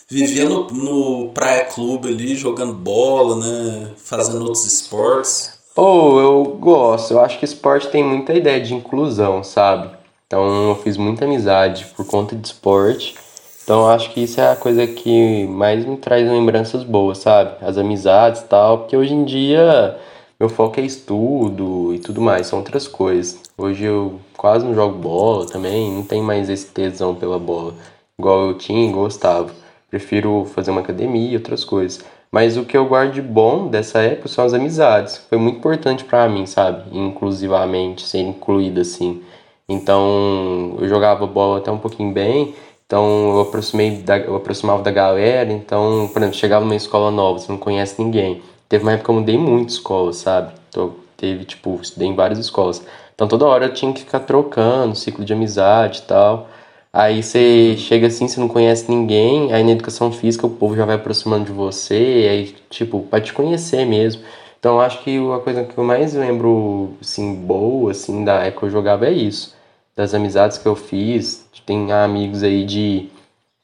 [0.10, 3.92] vivia no, no Praia Clube ali, jogando bola, né?
[3.96, 5.58] Fazendo outros esportes.
[5.74, 7.12] Pô, eu gosto.
[7.12, 9.90] Eu acho que esporte tem muita ideia de inclusão, sabe?
[10.28, 13.16] Então eu fiz muita amizade por conta de esporte.
[13.64, 17.56] Então acho que isso é a coisa que mais me traz lembranças boas, sabe?
[17.66, 19.98] As amizades e tal, porque hoje em dia
[20.46, 23.42] meu foco é estudo e tudo mais, são outras coisas.
[23.58, 27.74] Hoje eu quase não jogo bola também, não tenho mais esse tesão pela bola,
[28.18, 29.52] igual eu tinha e gostava.
[29.90, 32.06] Prefiro fazer uma academia e outras coisas.
[32.32, 35.18] Mas o que eu guardo de bom dessa época são as amizades.
[35.30, 36.96] Foi muito importante para mim, sabe?
[36.96, 39.24] Inclusivamente, ser incluído assim.
[39.68, 42.54] Então eu jogava bola até um pouquinho bem,
[42.86, 47.40] então eu aproximei da, eu aproximava da galera, então, por exemplo, chegava numa escola nova,
[47.40, 48.44] você não conhece ninguém.
[48.70, 50.54] Teve uma época que eu mudei muito escola, sabe?
[50.70, 52.84] Então, teve, tipo, estudei em várias escolas.
[53.14, 56.50] Então toda hora eu tinha que ficar trocando, ciclo de amizade e tal.
[56.92, 60.86] Aí você chega assim, você não conhece ninguém, aí na educação física o povo já
[60.86, 64.24] vai aproximando de você, aí, tipo, pra te conhecer mesmo.
[64.60, 68.66] Então acho que a coisa que eu mais lembro, assim, boa, assim, da época que
[68.68, 69.56] eu jogava é isso
[69.96, 71.46] das amizades que eu fiz.
[71.66, 73.10] Tem amigos aí de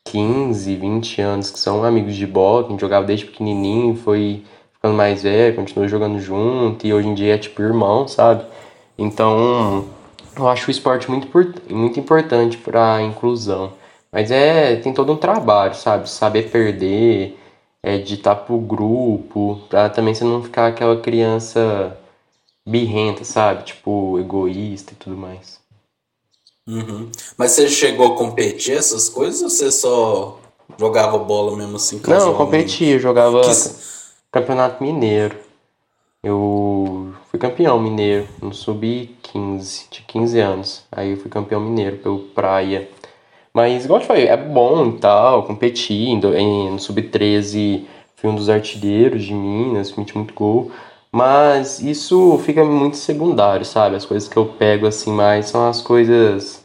[0.05, 4.43] 15, 20 anos que são amigos de bola, que a gente jogava desde pequenininho, foi
[4.82, 8.44] ficando mais velho, continuou jogando junto e hoje em dia é tipo irmão, sabe?
[8.98, 9.86] Então,
[10.36, 11.28] eu acho o esporte muito,
[11.70, 13.74] muito importante para a inclusão.
[14.12, 16.10] Mas é, tem todo um trabalho, sabe?
[16.10, 17.38] Saber perder
[17.84, 21.96] é, de estar pro grupo, pra também você não ficar aquela criança
[22.67, 23.63] birrenta, sabe?
[23.63, 25.60] Tipo, egoísta e tudo mais.
[26.67, 27.10] Uhum.
[27.38, 30.39] Mas você chegou a competir essas coisas ou você só
[30.80, 32.02] jogava bola mesmo assim?
[32.08, 33.90] Não, eu competia, eu jogava que...
[34.32, 35.36] campeonato mineiro.
[36.24, 40.86] Eu fui campeão mineiro no sub-15, de 15 anos.
[40.91, 42.88] Aí eu fui campeão mineiro pelo Praia.
[43.54, 46.32] Mas, igual eu te falei, é bom e tal, competindo.
[46.32, 50.72] No sub-13 fui um dos artilheiros de Minas, meti muito gol.
[51.12, 53.98] Mas isso fica muito secundário, sabe?
[53.98, 56.63] As coisas que eu pego assim mais são as coisas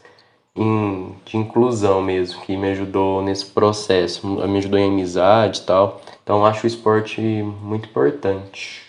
[0.55, 6.01] em, de inclusão mesmo, que me ajudou nesse processo, me ajudou em amizade e tal.
[6.27, 8.81] Então acho o esporte muito importante.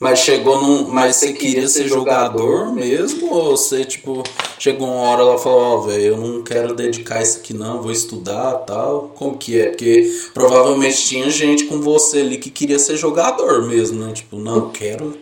[0.00, 0.86] Mas chegou num.
[0.86, 3.34] Mas você queria ser jogador mesmo?
[3.34, 4.22] Ou você, tipo,
[4.60, 7.82] chegou uma hora ela falou, ó, oh, velho, eu não quero dedicar isso aqui não,
[7.82, 9.10] vou estudar tal.
[9.16, 9.70] Como que é?
[9.70, 14.12] Porque provavelmente tinha gente com você ali que queria ser jogador mesmo, né?
[14.12, 15.18] Tipo, não, quero.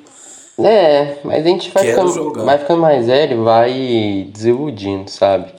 [0.58, 5.55] É, mas a gente vai ficando, vai ficando mais velho vai desiludindo, sabe?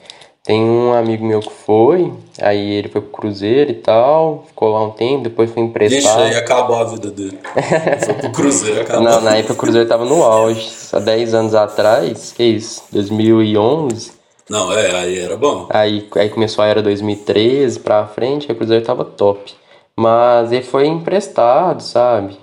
[0.48, 4.82] Tem um amigo meu que foi, aí ele foi pro Cruzeiro e tal, ficou lá
[4.82, 6.22] um tempo, depois foi emprestado.
[6.22, 7.38] Deixa aí, acabou a vida dele.
[8.02, 9.02] foi pro Cruzeiro, acabou.
[9.02, 14.12] Não, na época o Cruzeiro tava no auge, há 10 anos atrás, que isso, 2011.
[14.48, 15.66] Não, é, aí era bom.
[15.68, 19.52] Aí, aí começou a era 2013 pra frente, aí o Cruzeiro tava top.
[19.94, 22.38] Mas ele foi emprestado, sabe?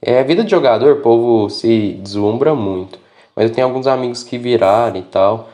[0.00, 2.98] É a vida de jogador, o povo se deslumbra muito.
[3.36, 5.50] Mas eu tenho alguns amigos que viraram e tal.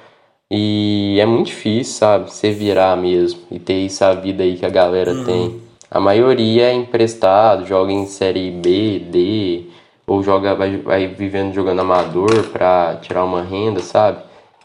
[0.51, 2.31] E é muito difícil, sabe?
[2.31, 5.25] Você virar mesmo e ter essa vida aí que a galera uhum.
[5.25, 5.61] tem.
[5.91, 9.65] A maioria é emprestado, joga em série B, D,
[10.07, 14.19] ou joga, vai, vai vivendo jogando amador pra tirar uma renda, sabe?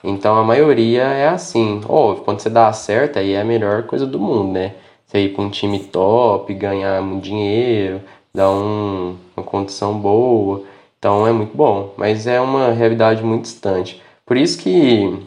[0.03, 1.81] Então a maioria é assim.
[1.87, 4.75] Óbvio, quando você dá certo, aí é a melhor coisa do mundo, né?
[5.05, 8.01] Você ir pra um time top, ganhar um dinheiro,
[8.33, 10.63] dar um, uma condição boa.
[10.97, 11.93] Então é muito bom.
[11.97, 14.01] Mas é uma realidade muito distante.
[14.25, 15.19] Por isso que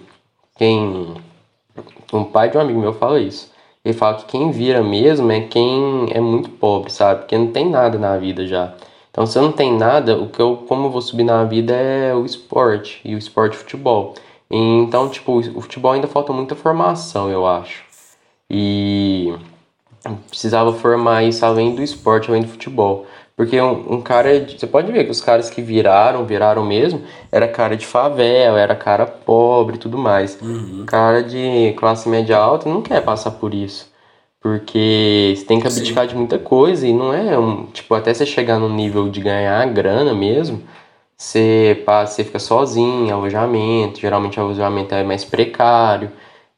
[0.57, 1.15] quem.
[2.13, 3.53] Um pai de um amigo meu fala isso.
[3.85, 7.21] Ele fala que quem vira mesmo é quem é muito pobre, sabe?
[7.21, 8.75] Porque não tem nada na vida já.
[9.11, 11.75] Então, se eu não tenho nada, o que eu, como eu vou subir na vida
[11.75, 14.15] é o esporte e o esporte futebol.
[14.51, 17.85] E, então, tipo, o futebol ainda falta muita formação, eu acho.
[18.51, 19.35] E
[20.29, 23.07] precisava formar isso além do esporte, além do futebol.
[23.37, 24.41] Porque um, um cara.
[24.41, 28.61] De, você pode ver que os caras que viraram, viraram mesmo, era cara de favela,
[28.61, 30.39] era cara pobre e tudo mais.
[30.41, 30.85] Uhum.
[30.87, 33.93] Cara de classe média alta não quer passar por isso.
[34.41, 36.11] Porque você tem que abdicar Sim.
[36.11, 37.67] de muita coisa e não é um.
[37.67, 40.63] Tipo, até você chegar no nível de ganhar grana mesmo,
[41.17, 44.01] você, passa, você fica sozinho, alojamento.
[44.01, 46.13] Geralmente o alojamento é mais precário.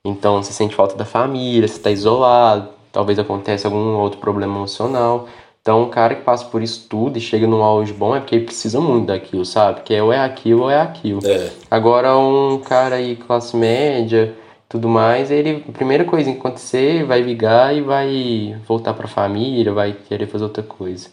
[0.05, 5.29] Então você sente falta da família, você está isolado, talvez aconteça algum outro problema emocional.
[5.67, 8.37] Então, um cara que passa por isso tudo e chega num auge bom é porque
[8.37, 9.81] ele precisa muito daquilo, sabe?
[9.81, 11.19] Que é ou é aquilo ou é aquilo.
[11.27, 11.51] É.
[11.69, 14.33] Agora, um cara aí, classe média,
[14.69, 19.73] tudo mais, ele, a primeira coisa que acontecer, vai ligar e vai voltar pra família,
[19.73, 21.09] vai querer fazer outra coisa.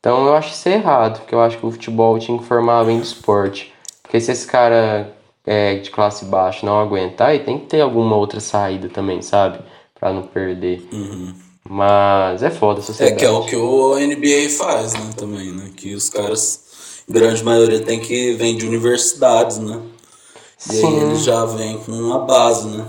[0.00, 2.98] Então, eu acho isso errado, porque eu acho que o futebol tinha que formar além
[2.98, 3.72] do esporte.
[4.02, 5.12] Porque se esse cara
[5.46, 9.60] é, de classe baixa não aguentar, ele tem que ter alguma outra saída também, sabe?
[9.94, 10.84] Pra não perder.
[10.92, 11.43] Uhum.
[11.68, 13.14] Mas é foda a sociedade.
[13.14, 15.70] É que é o que o NBA faz, né, também, né?
[15.74, 19.80] Que os caras, grande maioria, tem que vem de universidades, né?
[20.68, 20.86] E Sim.
[20.86, 22.86] aí eles já vêm com uma base, né?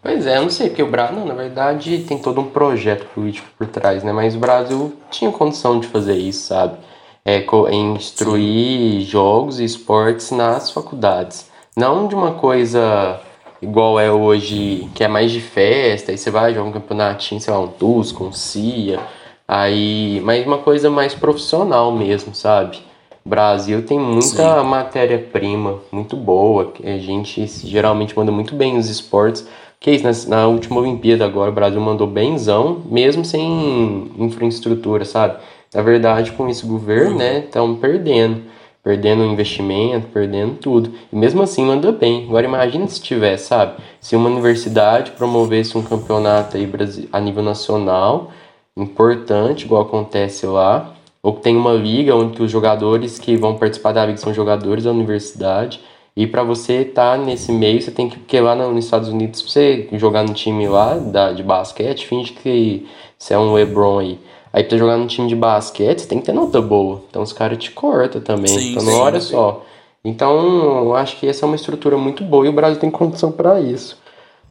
[0.00, 3.04] Pois é, eu não sei, porque o Brasil, não, na verdade, tem todo um projeto
[3.14, 4.12] político por trás, né?
[4.12, 6.78] Mas o Brasil tinha condição de fazer isso, sabe?
[7.24, 9.06] É, em instruir Sim.
[9.06, 11.46] jogos e esportes nas faculdades.
[11.76, 13.20] Não de uma coisa
[13.60, 17.52] igual é hoje, que é mais de festa, aí você vai jogar um campeonatinho, sei
[17.52, 19.00] lá, um Tusco, um CIA,
[19.46, 22.78] aí, mas uma coisa mais profissional mesmo, sabe?
[23.24, 29.46] O Brasil tem muita matéria-prima muito boa, a gente geralmente manda muito bem nos esportes.
[29.80, 35.04] Que é isso, na, na última Olimpíada agora o Brasil mandou benzão, mesmo sem infraestrutura,
[35.04, 35.36] sabe?
[35.72, 38.42] Na verdade, com esse governo, né, estão perdendo
[38.88, 40.90] perdendo investimento, perdendo tudo.
[41.12, 42.24] E mesmo assim manda bem.
[42.24, 43.74] Agora imagina se tivesse, sabe?
[44.00, 46.66] Se uma universidade promovesse um campeonato aí
[47.12, 48.30] a nível nacional,
[48.74, 54.06] importante, igual acontece lá, ou tem uma liga onde os jogadores que vão participar da
[54.06, 55.82] liga são jogadores da universidade.
[56.16, 59.42] E para você estar tá nesse meio, você tem que, porque lá nos Estados Unidos,
[59.42, 62.86] pra você jogar no time lá da, de basquete, finge que
[63.18, 64.18] você é um LeBron aí.
[64.52, 67.02] Aí pra jogar num time de basquete, você tem que ter nota boa.
[67.08, 68.48] Então os caras te cortam também.
[68.48, 69.30] Sim, então não sim, olha sim.
[69.30, 69.64] só.
[70.04, 73.30] Então eu acho que essa é uma estrutura muito boa e o Brasil tem condição
[73.30, 73.98] para isso.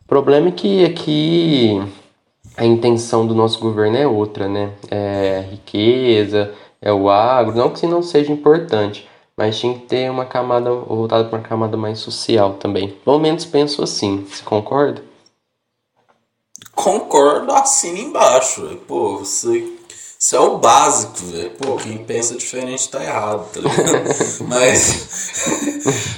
[0.04, 1.82] O problema é que aqui
[2.56, 4.72] a intenção do nosso governo é outra, né?
[4.90, 10.10] É riqueza, é o agro, não que isso não seja importante, mas tinha que ter
[10.10, 12.90] uma camada voltada para uma camada mais social também.
[13.04, 14.26] Pelo menos penso assim.
[14.30, 15.04] Você concorda?
[16.74, 18.80] Concordo assim embaixo.
[18.88, 19.77] Pô, você
[20.20, 21.52] isso é o básico, velho.
[21.52, 24.44] Pô, quem pensa diferente tá errado, tá ligado?
[24.50, 25.44] Mas.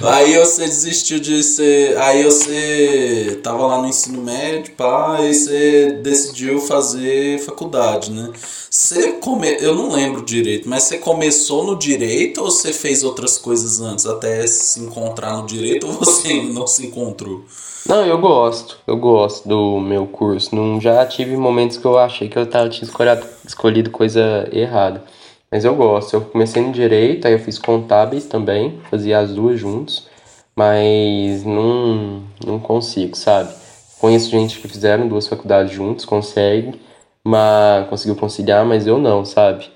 [0.02, 1.98] aí você desistiu de ser.
[1.98, 8.30] Aí você tava lá no ensino médio, pá, aí você decidiu fazer faculdade, né?
[8.70, 9.48] Você come...
[9.60, 14.06] Eu não lembro direito, mas você começou no direito ou você fez outras coisas antes
[14.06, 17.44] até se encontrar no direito ou você não se encontrou?
[17.84, 18.78] Não, eu gosto.
[18.86, 20.54] Eu gosto do meu curso.
[20.54, 25.02] Não, já tive momentos que eu achei que eu tava, tinha escolhido, escolhido coisa errada.
[25.50, 26.14] Mas eu gosto.
[26.14, 30.06] Eu comecei no direito, aí eu fiz contábeis também, fazia as duas juntos,
[30.54, 33.52] mas não, não consigo, sabe?
[33.98, 36.80] Conheço gente que fizeram duas faculdades juntos, consegue,
[37.24, 39.68] mas conseguiu conciliar, mas eu não, sabe?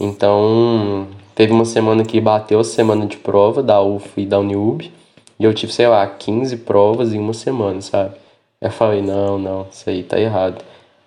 [0.00, 4.90] Então, teve uma semana que bateu a semana de prova da UF e da Uniub.
[5.38, 8.14] E eu tive, sei lá, 15 provas em uma semana, sabe?
[8.60, 10.64] Eu falei, não, não, isso aí tá errado.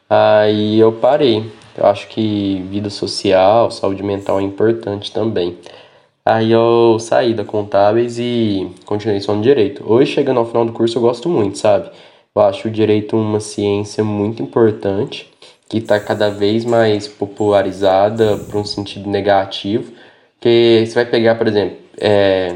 [0.09, 1.51] Aí eu parei.
[1.77, 5.57] Eu acho que vida social, saúde mental é importante também.
[6.25, 9.83] Aí eu saí da contábeis e continuei só no direito.
[9.87, 11.89] Hoje, chegando ao final do curso, eu gosto muito, sabe?
[12.35, 15.30] Eu acho o direito uma ciência muito importante,
[15.71, 19.93] que está cada vez mais popularizada para um sentido negativo.
[20.37, 22.55] Que você vai pegar, por exemplo, é,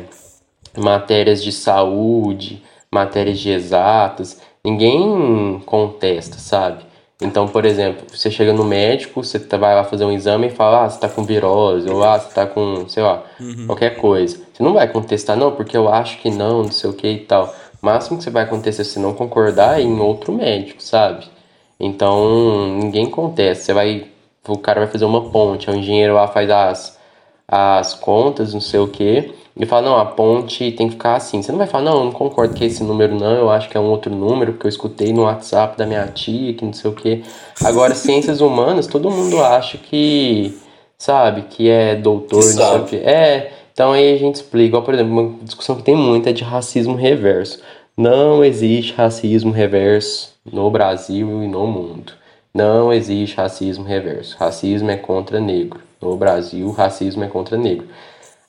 [0.78, 6.84] matérias de saúde, matérias de exatas, ninguém contesta, sabe?
[7.22, 10.52] Então, por exemplo, você chega no médico, você tá, vai lá fazer um exame e
[10.52, 13.66] fala, ah, você tá com virose, ou ah, você tá com, sei lá, uhum.
[13.66, 14.42] qualquer coisa.
[14.52, 17.20] Você não vai contestar, não, porque eu acho que não, não sei o que e
[17.20, 17.56] tal.
[17.82, 21.34] O máximo que você vai acontecer se não concordar é em outro médico, sabe?
[21.80, 23.64] Então, ninguém contesta.
[23.64, 24.08] Você vai,
[24.48, 27.00] o cara vai fazer uma ponte, o engenheiro lá faz as,
[27.48, 31.42] as contas, não sei o que e fala, não, a ponte tem que ficar assim.
[31.42, 33.70] Você não vai falar, não, eu não concordo que é esse número não, eu acho
[33.70, 36.74] que é um outro número, porque eu escutei no WhatsApp da minha tia, que não
[36.74, 37.24] sei o quê.
[37.64, 40.58] Agora, ciências humanas, todo mundo acha que,
[40.98, 42.96] sabe, que é doutor, que não sei o quê.
[42.98, 44.68] É, então aí a gente explica.
[44.68, 47.62] Igual, por exemplo, uma discussão que tem muito é de racismo reverso.
[47.98, 52.12] Não existe racismo reverso no Brasil e no mundo.
[52.54, 54.36] Não existe racismo reverso.
[54.38, 55.80] Racismo é contra negro.
[56.02, 57.88] No Brasil, racismo é contra negro.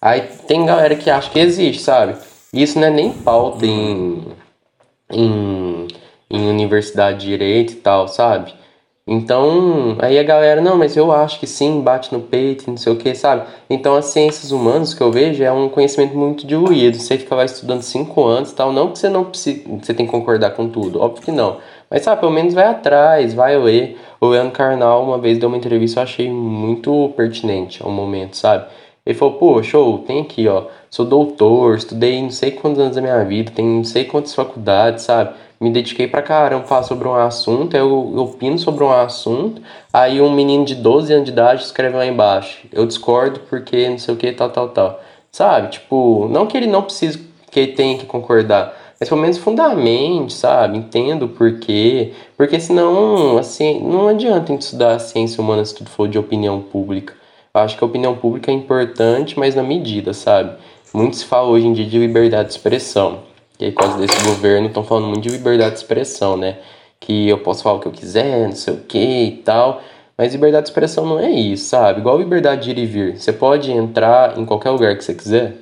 [0.02, 2.16] Aí tem galera que acha que existe, sabe?
[2.52, 4.20] Isso não é nem pauta em,
[5.10, 5.86] em,
[6.28, 8.52] em universidade de direito e tal, sabe?
[9.08, 12.92] Então, aí a galera, não, mas eu acho que sim, bate no peito, não sei
[12.92, 13.46] o que, sabe?
[13.70, 16.98] Então, as ciências humanas que eu vejo é um conhecimento muito diluído.
[16.98, 20.50] Você fica lá estudando cinco anos tal, não que você não você tem que concordar
[20.50, 21.58] com tudo, óbvio que não.
[21.88, 23.96] Mas, sabe, pelo menos vai atrás, vai ler.
[24.20, 28.66] O Leandro Carnal, uma vez, deu uma entrevista, eu achei muito pertinente ao momento, sabe?
[29.06, 33.02] Ele falou, pô, show, tem aqui, ó, sou doutor, estudei não sei quantos anos da
[33.02, 35.32] minha vida, tenho não sei quantas faculdades, sabe?
[35.60, 40.30] Me dediquei pra caramba falar sobre um assunto, eu, opino sobre um assunto, aí um
[40.30, 44.16] menino de 12 anos de idade escreve lá embaixo, eu discordo porque não sei o
[44.16, 45.00] que, tal, tal, tal.
[45.32, 45.68] Sabe?
[45.68, 50.32] Tipo, não que ele não precise, que ele tenha que concordar, mas pelo menos fundamente,
[50.32, 50.78] sabe?
[50.78, 52.12] Entendo o porquê.
[52.36, 57.14] Porque senão, assim, não adianta estudar ciência humana se tudo for de opinião pública.
[57.54, 60.56] Eu acho que a opinião pública é importante, mas na medida, sabe?
[60.94, 63.20] Muito se fala hoje em dia de liberdade de expressão.
[63.58, 66.58] E aí, por causa desse governo, estão falando muito de liberdade de expressão, né?
[67.00, 69.80] Que eu posso falar o que eu quiser, não sei o que e tal.
[70.16, 72.00] Mas liberdade de expressão não é isso, sabe?
[72.00, 73.18] Igual liberdade de ir e vir.
[73.18, 75.56] Você pode entrar em qualquer lugar que você quiser.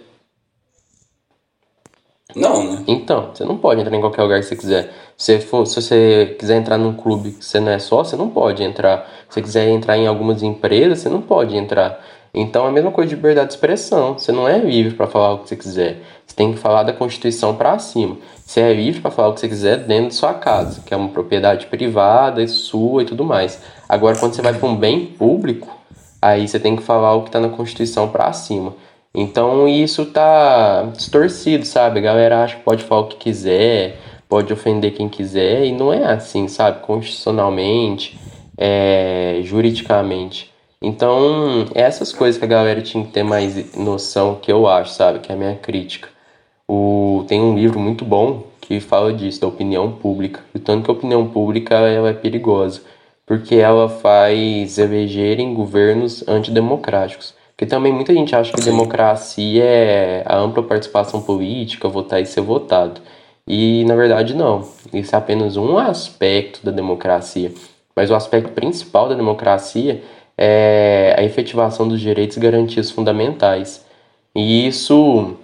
[2.34, 2.84] Não, né?
[2.88, 4.92] Então, você não pode entrar em qualquer lugar que você quiser.
[5.16, 8.28] Se, for, se você quiser entrar num clube que você não é só, você não
[8.28, 9.08] pode entrar.
[9.28, 12.04] Se você quiser entrar em algumas empresas, você não pode entrar.
[12.34, 14.18] Então é a mesma coisa de liberdade de expressão.
[14.18, 15.98] Você não é livre para falar o que você quiser.
[16.26, 18.16] Você tem que falar da Constituição para cima.
[18.44, 20.96] Você é livre para falar o que você quiser dentro de sua casa, que é
[20.96, 23.62] uma propriedade privada, sua e tudo mais.
[23.88, 25.68] Agora, quando você vai para um bem público,
[26.20, 28.74] aí você tem que falar o que está na Constituição para cima.
[29.14, 32.00] Então isso tá distorcido, sabe?
[32.00, 33.96] A galera acha que pode falar o que quiser,
[34.28, 36.80] pode ofender quem quiser, e não é assim, sabe?
[36.80, 38.18] Constitucionalmente,
[38.58, 40.53] é, juridicamente.
[40.86, 45.18] Então, essas coisas que a galera tinha que ter mais noção, que eu acho, sabe?
[45.18, 46.08] Que é a minha crítica.
[46.68, 50.40] O, tem um livro muito bom que fala disso, da opinião pública.
[50.54, 52.82] E tanto que a opinião pública ela é perigosa,
[53.26, 57.34] porque ela faz elegerem governos antidemocráticos.
[57.56, 62.40] Porque também muita gente acha que democracia é a ampla participação política, votar e ser
[62.42, 63.00] votado.
[63.46, 64.68] E na verdade não.
[64.92, 67.52] Isso é apenas um aspecto da democracia.
[67.96, 70.02] Mas o aspecto principal da democracia
[70.36, 73.84] é a efetivação dos direitos e garantias fundamentais.
[74.34, 75.36] E isso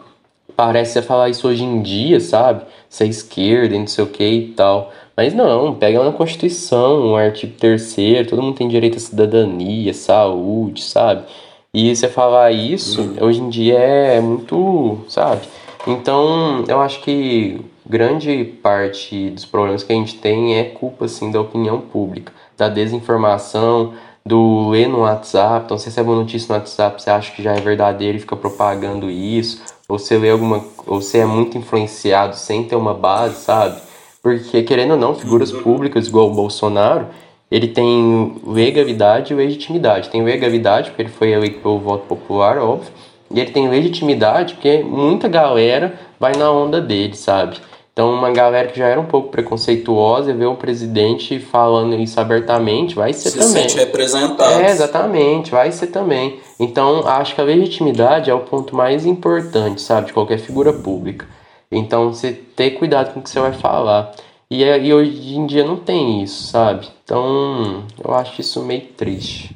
[0.57, 2.65] parece você falar isso hoje em dia, sabe?
[2.89, 4.93] Ser esquerda, não sei o que e tal.
[5.17, 10.83] Mas não, pega na Constituição, o artigo 3 todo mundo tem direito à cidadania, saúde,
[10.83, 11.25] sabe?
[11.73, 13.17] E você falar isso, uhum.
[13.21, 15.43] hoje em dia é muito, sabe?
[15.87, 21.31] Então, eu acho que grande parte dos problemas que a gente tem é culpa, assim,
[21.31, 23.95] da opinião pública, da desinformação,
[24.25, 25.65] do ler no WhatsApp.
[25.65, 28.37] Então, você recebe uma notícia no WhatsApp, você acha que já é verdadeiro e fica
[28.37, 29.63] propagando isso.
[29.89, 30.65] Ou você lê alguma.
[30.87, 33.81] Ou você é muito influenciado sem ter uma base, sabe?
[34.23, 35.63] Porque, querendo ou não, figuras uhum.
[35.63, 37.07] públicas igual o Bolsonaro,
[37.51, 40.11] ele tem legalidade e legitimidade.
[40.11, 42.93] Tem legalidade porque ele foi eleito pelo voto popular, óbvio,
[43.31, 47.57] e ele tem legitimidade porque muita galera vai na onda dele, sabe?
[48.01, 52.95] Então, uma galera que já era um pouco preconceituosa vê o presidente falando isso abertamente,
[52.95, 53.49] vai ser Se também.
[53.49, 54.63] Se sente representado.
[54.63, 56.41] É, exatamente, vai ser também.
[56.59, 61.27] Então, acho que a legitimidade é o ponto mais importante, sabe, de qualquer figura pública.
[61.71, 64.13] Então, você ter cuidado com o que você vai falar.
[64.51, 66.89] E, é, e hoje em dia não tem isso, sabe?
[67.05, 69.55] Então, eu acho isso meio triste.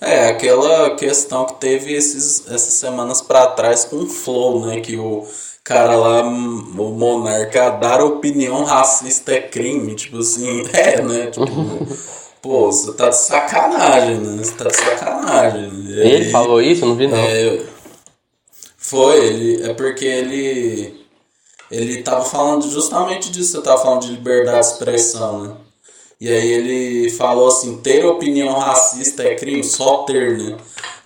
[0.00, 4.78] É, aquela questão que teve esses, essas semanas para trás com o Flow, né?
[4.78, 5.26] Que o
[5.66, 9.96] cara lá, o monarca, dar opinião racista é crime.
[9.96, 11.26] Tipo assim, é, né?
[11.26, 11.46] Tipo,
[12.40, 14.44] pô, você tá de sacanagem, né?
[14.44, 15.64] Você tá de sacanagem.
[15.88, 16.84] Ele falou isso?
[16.84, 17.18] Eu não vi, não.
[17.18, 17.64] É,
[18.78, 21.04] foi, ele, é porque ele
[21.68, 25.56] ele tava falando justamente disso, você tava falando de liberdade de expressão, né?
[26.20, 30.56] E aí ele falou assim, ter opinião racista é crime, só ter, né?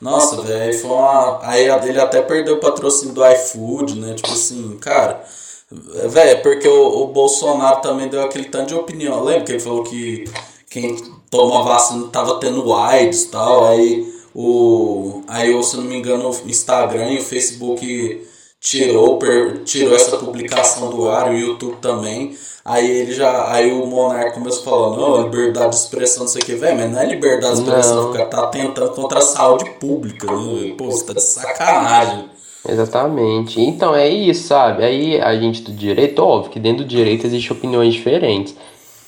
[0.01, 1.41] Nossa, velho, foi uma.
[1.43, 4.15] Aí ele até perdeu o patrocínio do iFood, né?
[4.15, 5.23] Tipo assim, cara.
[5.71, 9.23] Velho, é porque o, o Bolsonaro também deu aquele tanto de opinião.
[9.23, 10.25] Lembra que ele falou que
[10.69, 10.97] quem
[11.31, 13.67] toma vacina tava tendo AIDS e tal.
[13.67, 15.23] Aí o.
[15.29, 18.27] Aí, eu, se não me engano, o Instagram e o Facebook
[18.61, 22.37] tirou, per, tirou essa publicação do ar, o YouTube também.
[22.63, 23.51] Aí ele já.
[23.53, 26.93] Aí o Monarca começou falando, não, liberdade de expressão, não sei o que, velho, mas
[26.93, 30.75] não é liberdade de expressão, o cara tá tentando contra a saúde pública, né?
[30.77, 32.29] Pô, você tá de sacanagem.
[32.69, 33.59] Exatamente.
[33.61, 34.85] Então é isso, sabe?
[34.85, 38.55] Aí a gente do direito, óbvio que dentro do direito existem opiniões diferentes.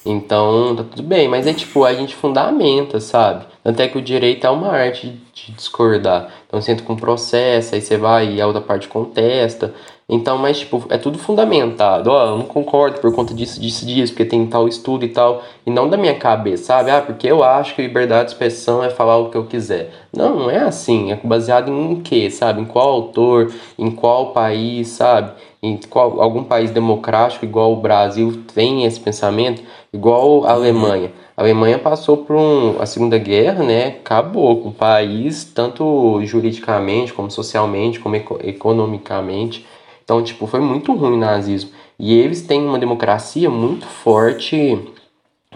[0.05, 3.45] Então tá tudo bem, mas é tipo, a gente fundamenta, sabe?
[3.63, 6.33] Tanto é que o direito é uma arte de discordar.
[6.53, 9.73] Então você entra com processo, aí você vai e a outra parte contesta.
[10.07, 12.11] Então, mas tipo, é tudo fundamentado.
[12.11, 15.43] Ó, eu não concordo por conta disso, disso, disso, porque tem tal estudo e tal.
[15.65, 16.91] E não da minha cabeça, sabe?
[16.91, 19.91] Ah, porque eu acho que liberdade de expressão é falar o que eu quiser.
[20.15, 21.11] Não, não é assim.
[21.11, 22.61] É baseado em quê, sabe?
[22.61, 25.33] Em qual autor, em qual país, sabe?
[25.63, 31.13] Em qual, algum país democrático igual o Brasil tem esse pensamento, igual a Alemanha.
[31.43, 33.87] A Alemanha passou por um, a Segunda Guerra, né?
[33.89, 39.67] Acabou com o país, tanto juridicamente, como socialmente, como eco economicamente.
[40.05, 41.73] Então, tipo, foi muito ruim o nazismo.
[41.99, 44.79] E eles têm uma democracia muito forte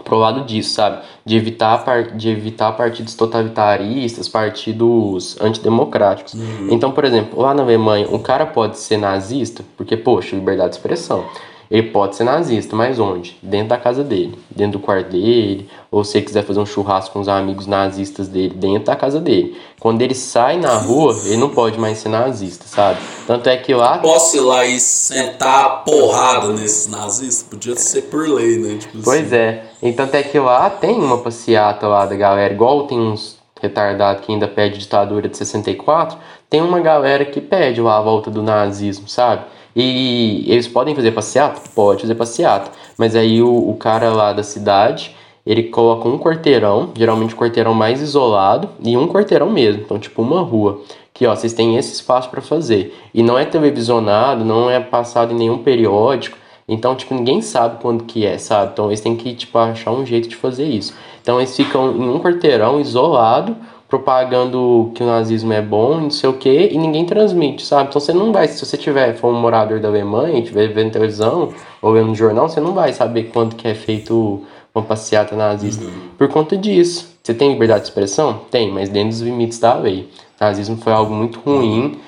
[0.03, 1.05] pro lado disso, sabe?
[1.23, 1.81] De evitar,
[2.17, 6.33] de evitar partidos totalitaristas, partidos antidemocráticos.
[6.33, 6.67] Uhum.
[6.69, 10.75] Então, por exemplo, lá na Alemanha, um cara pode ser nazista, porque, poxa, liberdade de
[10.75, 11.23] expressão.
[11.69, 13.37] Ele pode ser nazista, mas onde?
[13.41, 17.13] Dentro da casa dele, dentro do quarto dele, ou se ele quiser fazer um churrasco
[17.13, 19.57] com os amigos nazistas dele, dentro da casa dele.
[19.79, 22.99] Quando ele sai na rua, ele não pode mais ser nazista, sabe?
[23.25, 23.99] Tanto é que lá.
[23.99, 27.43] Posso ir lá e sentar a porrada nesses nazistas?
[27.43, 28.77] Podia ser por lei, né?
[28.79, 29.35] Tipo pois assim.
[29.35, 29.65] é.
[29.81, 34.31] Então, é que lá tem uma passeata lá da galera, igual tem uns retardados que
[34.31, 36.17] ainda pede ditadura de 64,
[36.49, 39.43] tem uma galera que pede lá a volta do nazismo, sabe?
[39.75, 41.61] E eles podem fazer passeata?
[41.75, 42.71] Pode fazer passeata.
[42.97, 47.73] Mas aí o, o cara lá da cidade, ele coloca um quarteirão, geralmente o quarteirão
[47.73, 50.81] mais isolado, e um quarteirão mesmo, então tipo uma rua.
[51.13, 52.95] Que ó, vocês têm esse espaço para fazer.
[53.13, 56.37] E não é televisionado, não é passado em nenhum periódico.
[56.67, 58.71] Então, tipo, ninguém sabe quando que é, sabe?
[58.73, 60.93] Então eles têm que, tipo, achar um jeito de fazer isso.
[61.27, 63.53] Então eles ficam em um quarteirão isolado,
[63.89, 67.89] propagando que o nazismo é bom, não sei o que, e ninguém transmite, sabe?
[67.89, 71.49] Então você não vai, se você tiver, for um morador da Alemanha, estiver vendo televisão
[71.81, 74.41] ou vendo jornal, você não vai saber quando que é feito
[74.73, 75.83] uma passeata nazista.
[75.83, 75.91] Uhum.
[76.17, 77.17] Por conta disso.
[77.21, 78.43] Você tem liberdade de expressão?
[78.49, 80.09] Tem, mas dentro dos limites da lei.
[80.39, 81.99] O nazismo foi algo muito ruim,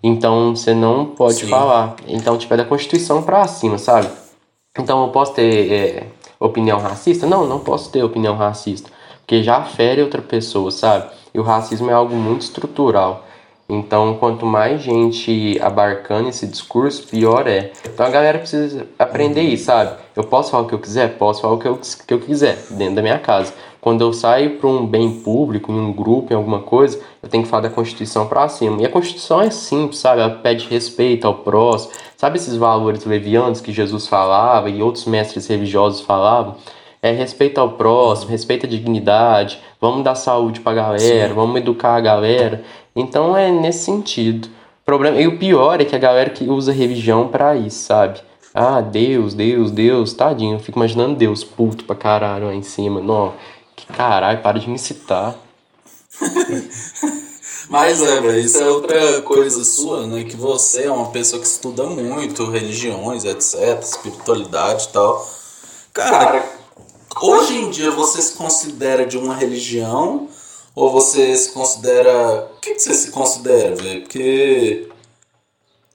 [0.00, 1.48] então você não pode Sim.
[1.48, 1.96] falar.
[2.06, 4.06] Então, tipo, é da Constituição pra cima, sabe?
[4.78, 6.06] Então eu posso ter é,
[6.38, 7.26] opinião racista?
[7.26, 8.90] Não, não posso ter opinião racista.
[9.18, 11.10] Porque já fere outra pessoa, sabe?
[11.34, 13.24] E o racismo é algo muito estrutural.
[13.70, 17.70] Então, quanto mais gente abarcando esse discurso, pior é.
[17.84, 19.94] Então a galera precisa aprender isso, sabe?
[20.16, 21.18] Eu posso falar o que eu quiser?
[21.18, 23.52] Posso falar o que eu, que eu quiser, dentro da minha casa.
[23.78, 27.44] Quando eu saio para um bem público, em um grupo, em alguma coisa, eu tenho
[27.44, 28.80] que falar da Constituição para cima.
[28.80, 30.22] E a Constituição é simples, sabe?
[30.22, 31.92] Ela pede respeito ao próximo.
[32.16, 36.56] Sabe esses valores levianos que Jesus falava e outros mestres religiosos falavam?
[37.00, 41.34] É respeito ao próximo, respeito à dignidade, vamos dar saúde pra galera, Sim.
[41.34, 42.64] vamos educar a galera.
[42.98, 44.48] Então é nesse sentido.
[44.84, 48.20] Problema, e o pior é que a galera que usa religião para isso, sabe?
[48.52, 50.56] Ah, Deus, Deus, Deus, tadinho.
[50.56, 53.00] Eu fico imaginando Deus puto pra caralho lá em cima.
[53.00, 53.34] Não,
[53.76, 55.36] que caralho, para de me citar.
[57.70, 60.24] Mas é, velho, isso é outra coisa sua, né?
[60.24, 65.28] Que você é uma pessoa que estuda muito religiões, etc, espiritualidade e tal.
[65.92, 66.44] Cara,
[67.20, 70.28] hoje em dia você se considera de uma religião
[70.78, 72.48] ou você se considera.
[72.56, 74.02] O que, que você se considera, velho?
[74.02, 74.88] Porque.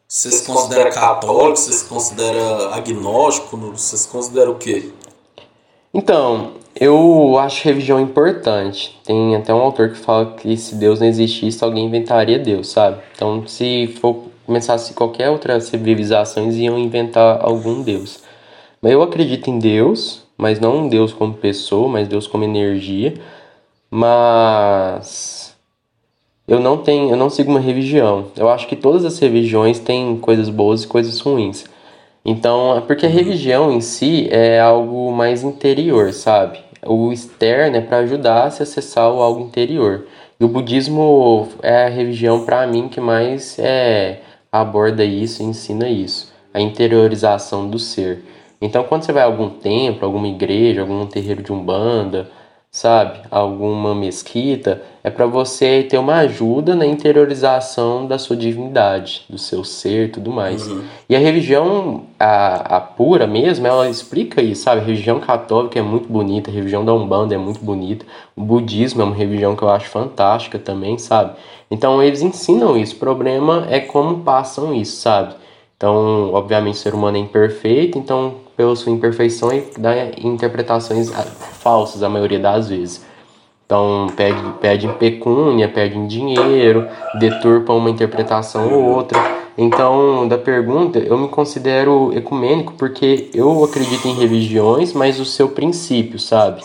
[0.05, 4.91] Você se considera católico, você se considera agnóstico, você se considera o quê?
[5.91, 8.99] Então, eu acho religião importante.
[9.03, 13.01] Tem até um autor que fala que se Deus não existisse, alguém inventaria Deus, sabe?
[13.15, 18.19] Então, se for começasse qualquer outra civilização, iam inventar algum Deus.
[18.79, 23.15] Mas eu acredito em Deus, mas não Deus como pessoa, mas Deus como energia
[23.95, 25.55] mas
[26.47, 28.25] eu não tenho, eu não sigo uma religião.
[28.35, 31.65] Eu acho que todas as religiões têm coisas boas e coisas ruins.
[32.25, 33.15] Então, é porque a uhum.
[33.15, 36.57] religião em si é algo mais interior, sabe?
[36.83, 40.07] O externo é para ajudar a se acessar o algo interior.
[40.39, 44.21] E o budismo é a religião para mim que mais é,
[44.51, 48.25] aborda isso ensina isso, a interiorização do ser.
[48.59, 52.27] Então, quando você vai a algum templo, alguma igreja, algum terreiro de umbanda,
[52.73, 59.37] sabe, alguma mesquita, é para você ter uma ajuda na interiorização da sua divindade, do
[59.37, 60.67] seu ser, tudo mais.
[60.67, 60.81] Uhum.
[61.07, 64.81] E a religião, a, a pura mesmo, ela explica isso, sabe?
[64.81, 69.03] A religião católica é muito bonita, a religião da Umbanda é muito bonita, o budismo
[69.03, 71.35] é uma religião que eu acho fantástica também, sabe?
[71.69, 72.95] Então eles ensinam isso.
[72.95, 75.35] O problema é como passam isso, sabe?
[75.77, 81.09] Então, obviamente, o ser humano é imperfeito, então pela sua imperfeição e dá interpretações
[81.59, 83.03] falsas a maioria das vezes.
[83.65, 86.87] Então, pede, pede pecúnia, pede em dinheiro,
[87.19, 89.19] deturpa uma interpretação ou outra.
[89.57, 95.49] Então, da pergunta, eu me considero ecumênico porque eu acredito em religiões, mas o seu
[95.49, 96.61] princípio, sabe?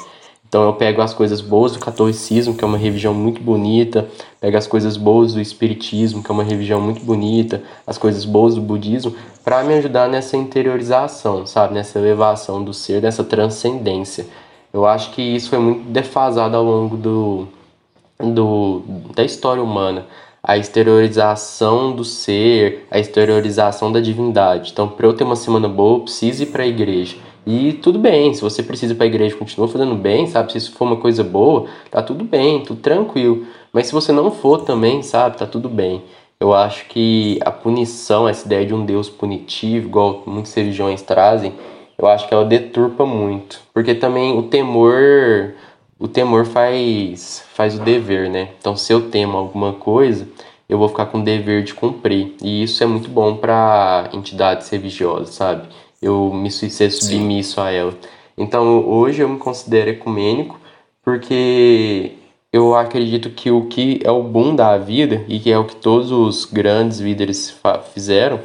[0.49, 4.09] Então eu pego as coisas boas do catolicismo, que é uma religião muito bonita,
[4.40, 8.55] pego as coisas boas do espiritismo, que é uma religião muito bonita, as coisas boas
[8.55, 14.26] do budismo, para me ajudar nessa interiorização, sabe, nessa elevação do ser, nessa transcendência.
[14.72, 17.46] Eu acho que isso foi muito defasado ao longo do,
[18.18, 18.82] do
[19.14, 20.07] da história humana,
[20.42, 24.70] a exteriorização do ser, a exteriorização da divindade.
[24.72, 27.99] Então, para eu ter uma semana boa, eu preciso ir para a igreja e tudo
[27.99, 30.53] bem, se você precisa ir para a igreja continua fazendo bem, sabe?
[30.53, 33.46] Se isso for uma coisa boa, tá tudo bem, tudo tranquilo.
[33.72, 35.38] Mas se você não for também, sabe?
[35.38, 36.03] Tá tudo bem.
[36.38, 41.55] Eu acho que a punição, essa ideia de um Deus punitivo, igual muitas religiões trazem,
[41.96, 43.62] eu acho que ela deturpa muito.
[43.72, 45.55] Porque também o temor,
[45.99, 48.51] o temor faz, faz o dever, né?
[48.59, 50.28] Então se eu temo alguma coisa,
[50.68, 52.34] eu vou ficar com o dever de cumprir.
[52.42, 55.66] E isso é muito bom para entidades religiosas, sabe?
[56.01, 57.61] Eu me ser submisso Sim.
[57.61, 57.94] a ela.
[58.36, 60.59] Então hoje eu me considero ecumênico
[61.03, 62.12] porque
[62.53, 65.76] eu acredito que o que é o boom da vida e que é o que
[65.76, 67.59] todos os grandes líderes
[67.92, 68.40] fizeram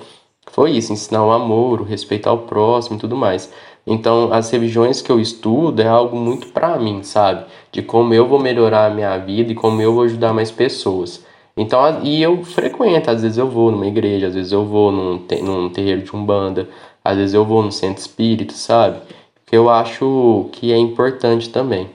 [0.51, 3.51] foi isso, ensinar o amor, o respeito ao próximo e tudo mais.
[3.86, 7.45] Então, as religiões que eu estudo é algo muito para mim, sabe?
[7.72, 11.26] De como eu vou melhorar a minha vida e como eu vou ajudar mais pessoas.
[11.58, 15.26] Então, e eu frequento, às vezes eu vou numa igreja, às vezes eu vou num,
[15.41, 16.70] num terreiro de umbanda,
[17.04, 19.01] às vezes eu vou no centro espírita, sabe?
[19.45, 21.89] Que eu acho que é importante também.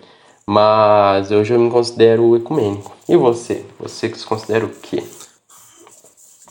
[0.47, 2.97] Mas eu já me considero ecumênico.
[3.09, 3.65] E você?
[3.79, 5.03] Você que se considera o quê?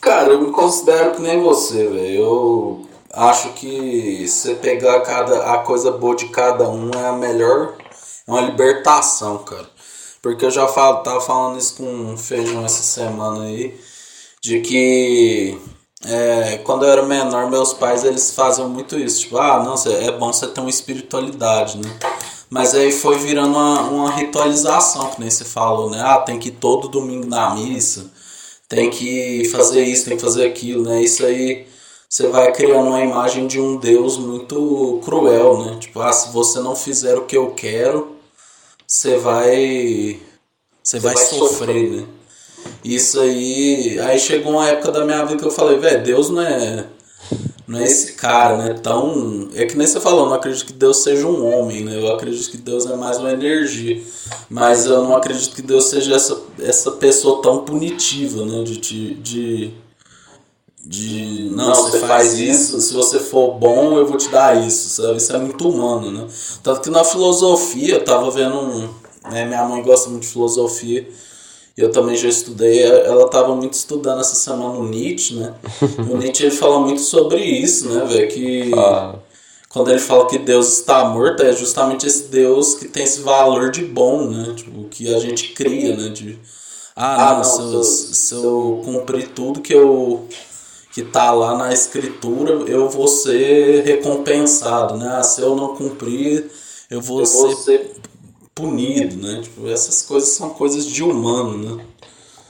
[0.00, 2.14] Cara, eu me considero que nem você, velho.
[2.14, 7.74] Eu acho que você pegar cada, a coisa boa de cada um é a melhor.
[8.26, 9.68] É uma libertação, cara.
[10.22, 13.78] Porque eu já falo, tava falando isso com o Feijão essa semana aí.
[14.40, 15.58] De que
[16.04, 19.20] é, quando eu era menor, meus pais eles faziam muito isso.
[19.20, 21.98] Tipo, ah, não, é bom você ter uma espiritualidade, né?
[22.50, 26.00] Mas aí foi virando uma, uma ritualização, que nem você falou, né?
[26.00, 28.10] Ah, tem que ir todo domingo na missa,
[28.68, 31.02] tem que fazer isso, tem que fazer aquilo, né?
[31.02, 31.66] Isso aí
[32.08, 35.76] você vai criando uma imagem de um Deus muito cruel, né?
[35.78, 38.16] Tipo, ah, se você não fizer o que eu quero,
[38.86, 40.18] você vai.
[40.82, 42.06] Você vai, vai sofrer, sofrer, né?
[42.84, 43.98] Isso aí.
[44.00, 46.86] Aí chegou uma época da minha vida que eu falei, velho, Deus não é.
[47.66, 48.74] Não é esse cara, né?
[48.82, 49.50] Tão.
[49.54, 51.98] É que nem você falou, não acredito que Deus seja um homem, né?
[52.02, 54.02] Eu acredito que Deus é mais uma energia.
[54.48, 58.62] Mas eu não acredito que Deus seja essa, essa pessoa tão punitiva, né?
[58.62, 59.74] De, de, de
[60.88, 65.18] de não, você faz isso, se você for bom eu vou te dar isso, sabe?
[65.18, 66.26] Isso é muito humano, né?
[66.62, 68.88] Tanto que na filosofia, eu tava vendo um.
[69.30, 71.06] Né, minha mãe gosta muito de filosofia,
[71.78, 75.54] eu também já estudei, ela tava muito estudando essa semana o Nietzsche, né?
[76.10, 78.28] o Nietzsche ele fala muito sobre isso, né, velho?
[78.28, 79.14] Que ah.
[79.68, 83.70] quando ele fala que Deus está morto, é justamente esse Deus que tem esse valor
[83.70, 84.54] de bom, né?
[84.56, 86.08] Tipo, que a gente cria, né?
[86.08, 86.36] De,
[86.96, 90.26] ah, não, ah, não se, eu, se eu cumprir tudo que eu
[90.92, 95.18] que está lá na escritura, eu vou ser recompensado, né?
[95.18, 96.50] Ah, se eu não cumprir,
[96.90, 97.92] eu vou, eu ser, vou ser
[98.60, 99.40] punido, né?
[99.42, 101.84] Tipo, essas coisas são coisas de humano, né?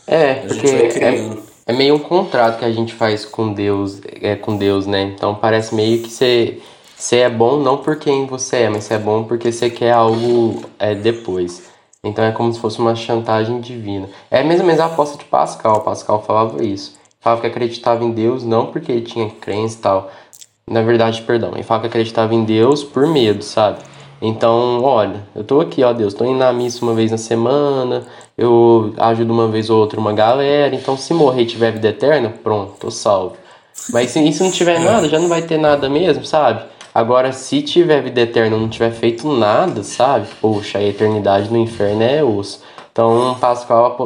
[0.07, 1.37] É, a porque é,
[1.67, 5.03] é, meio um contrato que a gente faz com Deus, é com Deus, né?
[5.03, 6.61] Então parece meio que você,
[6.97, 9.93] você é bom não por quem você é, mas você é bom porque você quer
[9.93, 11.63] algo é, depois.
[12.03, 14.09] Então é como se fosse uma chantagem divina.
[14.31, 15.83] É mesmo menos a aposta de Pascal.
[15.83, 20.11] Pascal falava isso falava que acreditava em Deus não porque ele tinha crença e tal.
[20.67, 23.79] Na verdade, perdão, ele falava que acreditava em Deus por medo, sabe?
[24.21, 28.05] Então, olha, eu tô aqui, ó Deus, tô indo na missa uma vez na semana,
[28.37, 32.33] eu ajudo uma vez ou outra uma galera, então se morrer e tiver vida eterna,
[32.43, 33.37] pronto, tô salvo.
[33.91, 36.65] Mas se isso não tiver nada, já não vai ter nada mesmo, sabe?
[36.93, 40.27] Agora, se tiver vida eterna e não tiver feito nada, sabe?
[40.41, 42.61] Poxa, a eternidade no inferno é osso.
[42.91, 43.97] Então, Pascal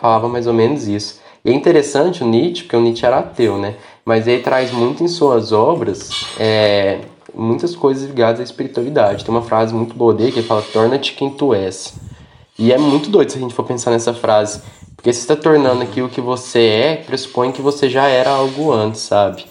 [0.00, 1.20] falava mais ou menos isso.
[1.44, 3.74] E é interessante o Nietzsche, porque o Nietzsche era ateu, né?
[4.04, 6.08] Mas ele traz muito em suas obras
[6.38, 7.00] é,
[7.40, 9.24] muitas coisas ligadas à espiritualidade.
[9.24, 11.94] Tem uma frase muito boa dele que fala: Torna-te quem tu és.
[12.58, 14.60] E é muito doido se a gente for pensar nessa frase.
[14.94, 19.00] Porque se está tornando aquilo que você é, pressupõe que você já era algo antes,
[19.00, 19.46] sabe?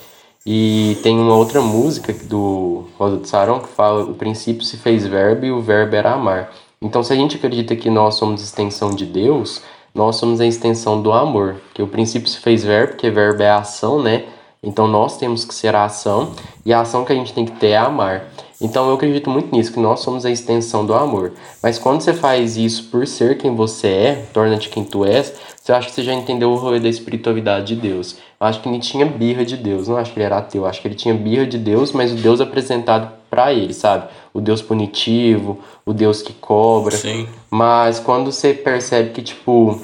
[0.45, 5.45] E tem uma outra música do Rosa Saron que fala: O princípio se fez verbo
[5.45, 6.51] e o verbo era amar.
[6.81, 9.61] Então, se a gente acredita que nós somos extensão de Deus,
[9.93, 13.49] nós somos a extensão do amor, que o princípio se fez verbo, porque verbo é
[13.49, 14.25] ação, né?
[14.61, 16.33] Então nós temos que ser a ação
[16.65, 18.25] e a ação que a gente tem que ter é amar.
[18.61, 21.31] Então eu acredito muito nisso, que nós somos a extensão do amor.
[21.63, 25.71] Mas quando você faz isso por ser quem você é, torna-te quem tu és, você
[25.71, 28.17] acha que você já entendeu o rolê da espiritualidade de Deus.
[28.39, 30.67] Eu acho que ele tinha birra de Deus, não acho que ele era ateu, eu
[30.67, 34.09] acho que ele tinha birra de Deus, mas o Deus apresentado para ele, sabe?
[34.33, 36.97] O Deus punitivo, o Deus que cobra.
[36.97, 37.29] Sim.
[37.49, 39.79] Mas quando você percebe que, tipo,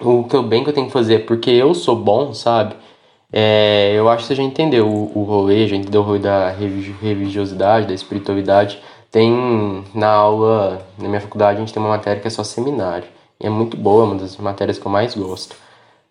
[0.00, 2.74] o que eu bem que eu tenho que fazer é porque eu sou bom, sabe?
[3.32, 6.50] É, eu acho que você já entendeu o, o rolê, já entendeu o rolê da
[6.50, 8.80] religiosidade, da espiritualidade.
[9.10, 13.08] Tem na aula, na minha faculdade, a gente tem uma matéria que é só seminário.
[13.40, 15.56] E é muito boa, é uma das matérias que eu mais gosto.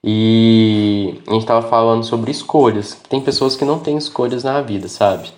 [0.04, 2.94] E a gente estava falando sobre escolhas.
[3.10, 5.30] Tem pessoas que não têm escolhas na vida, sabe?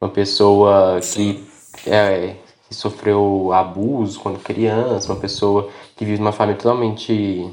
[0.00, 1.44] Uma pessoa que,
[1.86, 2.36] é,
[2.68, 7.50] que sofreu abuso quando criança, uma pessoa que vive numa família totalmente,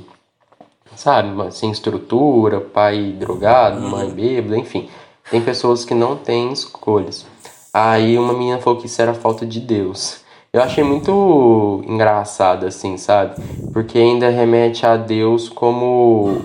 [0.95, 3.89] sabe, sem estrutura, pai drogado, uhum.
[3.89, 4.89] mãe bêbada, enfim.
[5.29, 7.25] Tem pessoas que não têm escolhas.
[7.73, 10.23] Aí uma menina falou que isso era falta de Deus.
[10.53, 13.35] Eu achei muito engraçado, assim, sabe?
[13.73, 16.41] Porque ainda remete a Deus como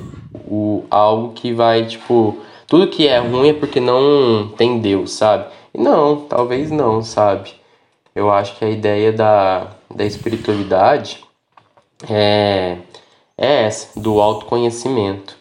[0.48, 2.36] o, algo que vai, tipo,
[2.66, 5.46] tudo que é ruim é porque não tem Deus, sabe?
[5.72, 7.53] Não, talvez não, sabe?
[8.12, 11.24] Eu acho que a ideia da, da espiritualidade
[12.09, 12.78] é,
[13.41, 15.34] é essa, do autoconhecimento.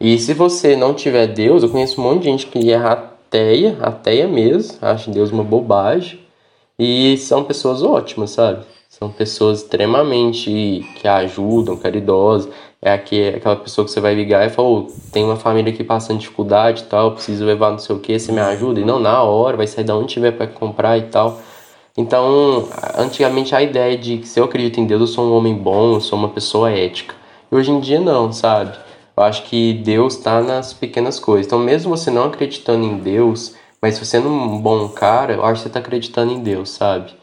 [0.00, 3.78] E se você não tiver Deus, eu conheço um monte de gente que é ateia,
[3.80, 6.18] ateia mesmo, acha Deus uma bobagem,
[6.76, 8.64] e são pessoas ótimas, sabe?
[8.88, 12.52] São pessoas extremamente que ajudam, caridosas.
[12.82, 16.18] É aquela pessoa que você vai ligar e fala, oh, tem uma família aqui passando
[16.18, 18.80] dificuldade e tal, preciso levar não sei o que, você me ajuda?
[18.80, 21.40] E não, na hora, vai sair de onde tiver para comprar e tal.
[21.96, 25.54] Então, antigamente a ideia de que se eu acredito em Deus, eu sou um homem
[25.54, 27.14] bom, eu sou uma pessoa ética.
[27.50, 28.76] E hoje em dia não, sabe?
[29.16, 31.46] Eu acho que Deus está nas pequenas coisas.
[31.46, 35.44] Então, mesmo você não acreditando em Deus, mas se você é um bom cara, eu
[35.44, 37.14] acho que você está acreditando em Deus, sabe?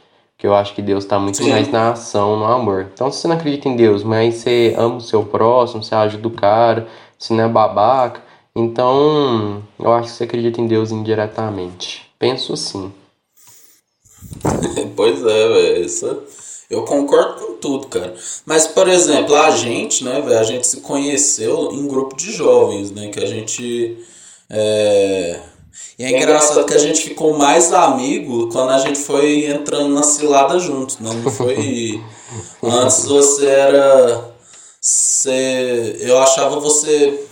[0.41, 1.51] que eu acho que Deus está muito Sim.
[1.51, 2.87] mais na ação, no amor.
[2.91, 6.27] Então, se você não acredita em Deus, mas você ama o seu próximo, você ajuda
[6.27, 8.23] o cara, você não é babaca,
[8.55, 12.09] então eu acho que você acredita em Deus indiretamente.
[12.17, 12.91] Penso assim.
[14.97, 15.85] pois é, velho.
[15.85, 16.23] Isso...
[16.71, 18.15] Eu concordo com tudo, cara.
[18.45, 22.91] Mas, por exemplo, a gente, né, velho, a gente se conheceu em grupo de jovens,
[22.91, 23.09] né?
[23.09, 23.97] Que a gente.
[24.49, 25.39] É
[25.97, 30.03] e é engraçado que a gente ficou mais amigo quando a gente foi entrando na
[30.03, 31.11] cilada juntos, né?
[31.13, 32.01] Não foi.
[32.63, 34.33] Antes você era.
[34.81, 37.27] você, eu achava você.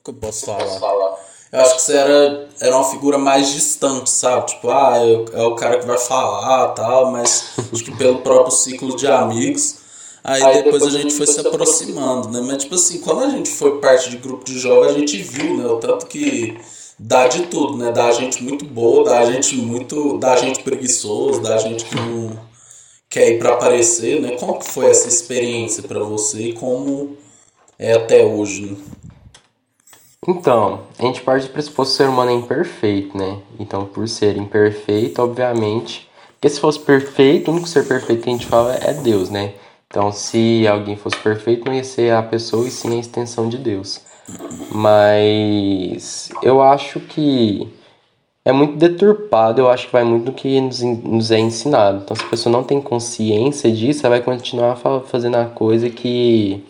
[0.00, 1.27] O que eu posso falar?
[1.50, 4.46] Eu acho que você era, era uma figura mais distante, sabe?
[4.46, 8.54] Tipo, ah, é, é o cara que vai falar tal, mas acho que pelo próprio
[8.54, 9.76] ciclo de amigos.
[10.22, 12.40] Aí, aí depois, depois, a gente foi se aproximando, né?
[12.46, 15.56] Mas, tipo assim, quando a gente foi parte de grupo de jovens, a gente viu,
[15.56, 15.66] né?
[15.66, 16.58] O tanto que
[16.98, 17.92] dá de tudo, né?
[17.92, 20.18] Dá gente muito boa, dá gente muito.
[20.18, 22.38] dá gente preguiçoso, dá gente que não
[23.08, 24.32] quer ir para aparecer, né?
[24.36, 27.16] Como que foi essa experiência para você e como
[27.78, 28.76] é até hoje, né?
[30.30, 33.38] Então, a gente parte do pressuposto que o ser humano é imperfeito, né?
[33.58, 36.06] Então, por ser imperfeito, obviamente.
[36.34, 39.54] Porque se fosse perfeito, o único ser perfeito que a gente fala é Deus, né?
[39.86, 43.56] Então, se alguém fosse perfeito, não ia ser a pessoa e sim a extensão de
[43.56, 44.02] Deus.
[44.70, 47.66] Mas eu acho que
[48.44, 52.02] é muito deturpado, eu acho que vai muito do que nos, nos é ensinado.
[52.04, 54.76] Então, se a pessoa não tem consciência disso, ela vai continuar
[55.06, 56.62] fazendo a coisa que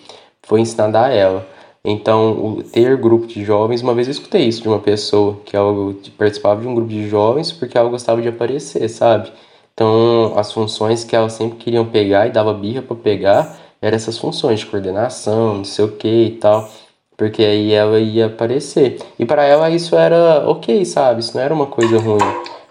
[0.44, 1.57] foi ensinada a ela.
[1.90, 5.72] Então, ter grupo de jovens, uma vez eu escutei isso de uma pessoa que ela
[6.18, 9.32] participava de um grupo de jovens porque ela gostava de aparecer, sabe?
[9.72, 14.18] Então, as funções que ela sempre queriam pegar e dava birra para pegar eram essas
[14.18, 16.68] funções de coordenação, não sei o que e tal,
[17.16, 18.98] porque aí ela ia aparecer.
[19.18, 21.20] E para ela isso era ok, sabe?
[21.20, 22.18] Isso não era uma coisa ruim,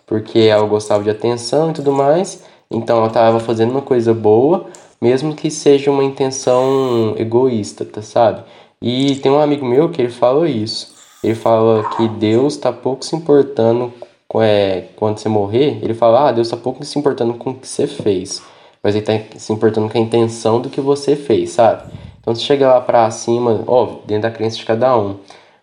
[0.06, 4.68] porque ela gostava de atenção e tudo mais, então ela estava fazendo uma coisa boa,
[5.02, 8.44] mesmo que seja uma intenção egoísta, tá, sabe?
[8.82, 10.96] E tem um amigo meu que ele fala isso.
[11.24, 13.92] Ele fala que Deus está pouco se importando
[14.36, 17.68] é, quando você morrer, ele fala, ah, Deus está pouco se importando com o que
[17.68, 18.42] você fez,
[18.84, 21.84] mas ele está se importando com a intenção do que você fez, sabe?
[22.20, 25.16] Então você chega lá para cima, ó, dentro da crença de cada um.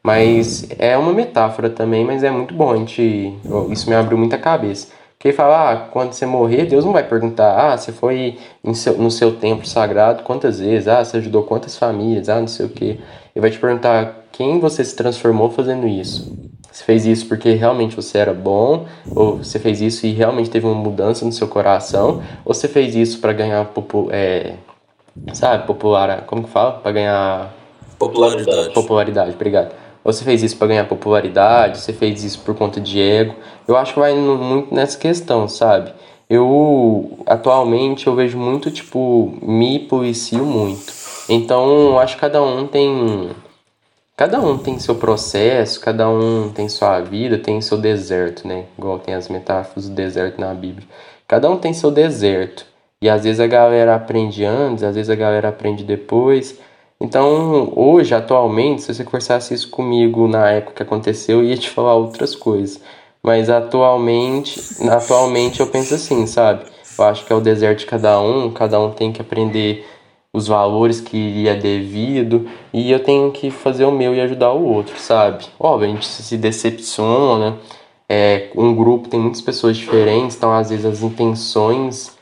[0.02, 3.34] Mas é uma metáfora também, mas é muito bom, a gente,
[3.70, 4.88] isso me abriu muita cabeça.
[5.24, 8.36] Porque ele fala, ah, quando você morrer, Deus não vai perguntar, ah, você foi
[8.74, 12.66] seu, no seu templo sagrado quantas vezes, ah, você ajudou quantas famílias, ah, não sei
[12.66, 13.00] o que.
[13.34, 16.30] Ele vai te perguntar quem você se transformou fazendo isso.
[16.70, 18.84] Você fez isso porque realmente você era bom,
[19.16, 22.94] ou você fez isso e realmente teve uma mudança no seu coração, ou você fez
[22.94, 23.66] isso para ganhar
[24.10, 24.56] é,
[25.32, 26.72] sabe, popular, como que fala?
[26.72, 27.54] Para ganhar
[27.98, 28.74] popularidade.
[28.74, 29.83] Popularidade, obrigado.
[30.04, 33.34] Você fez isso para ganhar popularidade, você fez isso por conta de ego.
[33.66, 35.92] Eu acho que vai muito nessa questão, sabe?
[36.28, 40.92] Eu atualmente eu vejo muito tipo me policio muito.
[41.28, 43.30] Então, acho que cada um tem
[44.16, 48.66] Cada um tem seu processo, cada um tem sua vida, tem seu deserto, né?
[48.78, 50.86] Igual tem as metáforas do deserto na Bíblia.
[51.26, 52.64] Cada um tem seu deserto.
[53.02, 56.56] E às vezes a galera aprende antes, às vezes a galera aprende depois.
[57.00, 61.68] Então, hoje, atualmente, se você conversasse isso comigo na época que aconteceu, eu ia te
[61.68, 62.80] falar outras coisas.
[63.22, 66.64] Mas atualmente, atualmente eu penso assim, sabe?
[66.98, 69.84] Eu acho que é o deserto de cada um, cada um tem que aprender
[70.34, 74.52] os valores que iria é devido e eu tenho que fazer o meu e ajudar
[74.52, 75.44] o outro, sabe?
[75.58, 77.56] Óbvio, a gente se decepciona,
[78.08, 82.13] é, um grupo tem muitas pessoas diferentes, então às vezes as intenções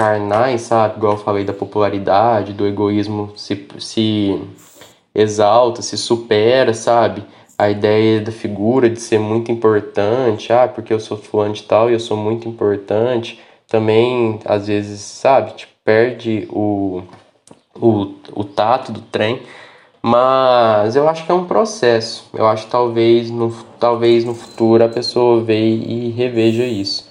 [0.00, 0.96] carnais, sabe?
[0.96, 4.40] Igual eu falei da popularidade, do egoísmo se, se
[5.14, 7.22] exalta, se supera, sabe?
[7.58, 11.90] A ideia da figura de ser muito importante, ah, porque eu sou fulano de tal
[11.90, 13.38] e eu sou muito importante,
[13.68, 15.52] também às vezes, sabe?
[15.84, 17.02] Perde o
[17.78, 19.42] o, o tato do trem,
[20.02, 22.28] mas eu acho que é um processo.
[22.32, 27.09] Eu acho que talvez no, talvez no futuro a pessoa veja e reveja isso.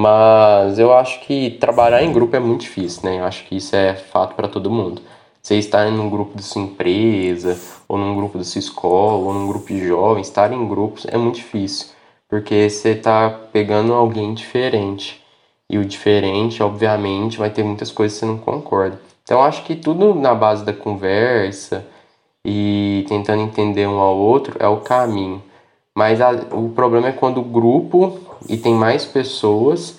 [0.00, 3.20] Mas eu acho que trabalhar em grupo é muito difícil, né?
[3.20, 5.02] Eu acho que isso é fato para todo mundo.
[5.42, 9.46] Você estar num grupo da sua empresa, ou num grupo da sua escola, ou num
[9.46, 11.88] grupo de jovens, estar em grupos é muito difícil,
[12.26, 15.22] porque você está pegando alguém diferente.
[15.68, 18.98] E o diferente, obviamente, vai ter muitas coisas que você não concorda.
[19.22, 21.86] Então acho que tudo na base da conversa
[22.42, 25.42] e tentando entender um ao outro é o caminho.
[25.94, 29.98] Mas a, o problema é quando o grupo e tem mais pessoas,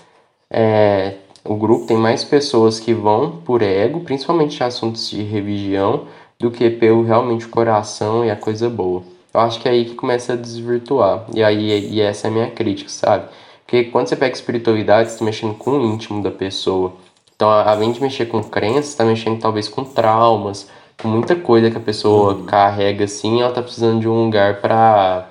[0.49, 6.05] é, o grupo tem mais pessoas que vão por ego, principalmente assuntos de religião,
[6.39, 9.03] do que pelo realmente o coração e a coisa boa.
[9.33, 11.25] Eu acho que é aí que começa a desvirtuar.
[11.33, 13.25] E aí e essa é a minha crítica, sabe?
[13.65, 16.93] Porque quando você pega espiritualidade, você está mexendo com o íntimo da pessoa.
[17.33, 20.67] Então, além de mexer com crenças, está mexendo talvez com traumas,
[21.01, 22.45] com muita coisa que a pessoa uhum.
[22.45, 25.30] carrega assim, ela tá precisando de um lugar para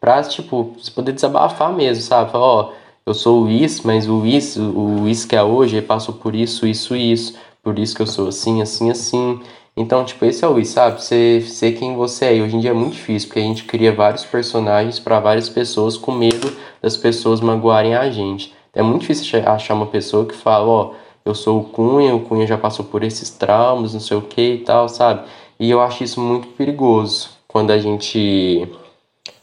[0.00, 2.30] para tipo, você poder desabafar mesmo, sabe?
[2.30, 2.72] Falar, ó,
[3.04, 6.66] eu sou isso, mas o isso, o isso que é hoje, ele passou por isso,
[6.66, 9.40] isso isso, por isso que eu sou assim, assim, assim.
[9.76, 11.02] Então, tipo, esse é o isso, sabe?
[11.02, 12.36] Você ser quem você é.
[12.36, 15.48] E hoje em dia é muito difícil, porque a gente cria vários personagens para várias
[15.48, 18.54] pessoas com medo das pessoas magoarem a gente.
[18.72, 20.92] É muito difícil achar uma pessoa que fala, ó,
[21.24, 24.54] eu sou o Cunha, o Cunha já passou por esses traumas, não sei o que
[24.54, 25.26] e tal, sabe?
[25.58, 28.68] E eu acho isso muito perigoso quando a gente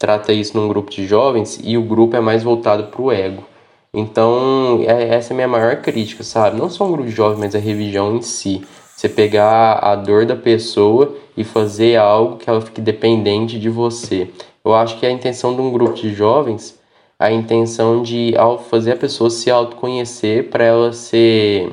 [0.04, 3.42] trata isso num grupo de jovens e o grupo é mais voltado para o ego.
[3.90, 6.58] Então, é, essa é a minha maior crítica, sabe?
[6.58, 8.60] Não só um grupo de jovens, mas a religião em si.
[8.94, 14.28] Você pegar a dor da pessoa e fazer algo que ela fique dependente de você.
[14.62, 16.78] Eu acho que a intenção de um grupo de jovens,
[17.18, 21.72] a intenção de ao fazer a pessoa se autoconhecer para ela ser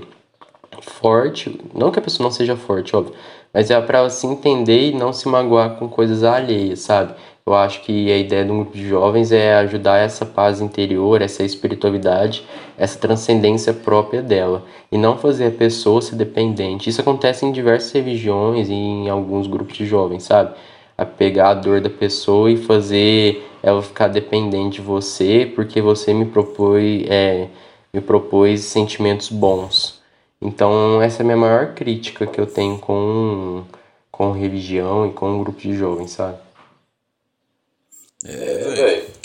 [0.81, 3.13] forte, não que a pessoa não seja forte, óbvio,
[3.53, 7.13] mas é para ela se entender e não se magoar com coisas alheias, sabe?
[7.45, 11.21] Eu acho que a ideia de um grupo de jovens é ajudar essa paz interior,
[11.21, 12.45] essa espiritualidade,
[12.77, 16.89] essa transcendência própria dela e não fazer a pessoa ser dependente.
[16.89, 20.55] Isso acontece em diversas religiões e em alguns grupos de jovens, sabe?
[20.97, 26.13] A pegar a dor da pessoa e fazer ela ficar dependente de você porque você
[26.13, 27.47] me propôs, é,
[27.91, 29.99] me propôs sentimentos bons.
[30.39, 33.63] Então essa é a minha maior crítica que eu tenho com,
[34.11, 36.37] com religião e com um grupo de jovens, sabe?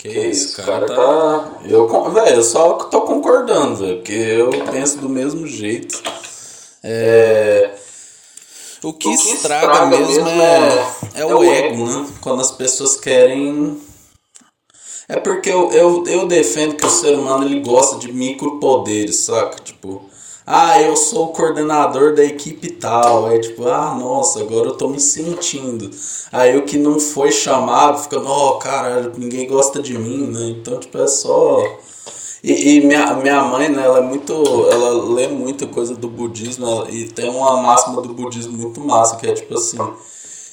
[0.07, 0.13] É.
[0.13, 1.51] Que, que isso, cara, cara tá.
[1.65, 3.97] Eu, velho, eu só tô concordando, velho.
[3.97, 6.01] Porque eu penso do mesmo jeito.
[6.83, 7.71] É.
[8.83, 10.69] O que, o que estraga, estraga, mesmo é,
[11.15, 12.07] é, é o ego, né?
[12.21, 13.81] Quando as pessoas querem.
[15.09, 19.57] É porque eu, eu, eu defendo que o ser humano ele gosta de micropoderes, saca?
[19.63, 20.09] Tipo,
[20.49, 23.29] ah, eu sou o coordenador da equipe tal.
[23.29, 25.91] É tipo, ah, nossa, agora eu tô me sentindo.
[26.31, 30.55] Aí o que não foi chamado fica, ó, oh, caralho, ninguém gosta de mim, né?
[30.57, 31.61] Então, tipo, é só.
[32.41, 34.33] E, e, minha, minha mãe, né, ela é muito.
[34.71, 39.17] Ela lê muita coisa do budismo ela, e tem uma máxima do budismo muito massa,
[39.17, 39.77] que é tipo assim: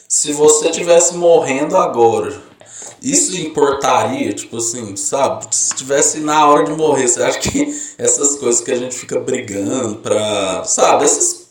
[0.08, 2.53] se você tivesse morrendo agora
[3.02, 5.46] isso importaria, tipo assim, sabe?
[5.50, 7.68] Se tivesse na hora de morrer, você acha que
[7.98, 10.64] essas coisas que a gente fica brigando pra.
[10.64, 11.04] Sabe?
[11.04, 11.50] Essas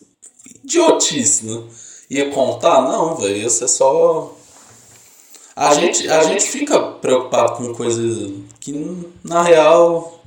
[0.64, 1.64] idiotices, né?
[2.10, 2.82] Ia contar?
[2.82, 3.38] Não, velho.
[3.38, 4.36] Ia ser só.
[5.56, 10.24] A gente, a gente fica preocupado com coisas que na real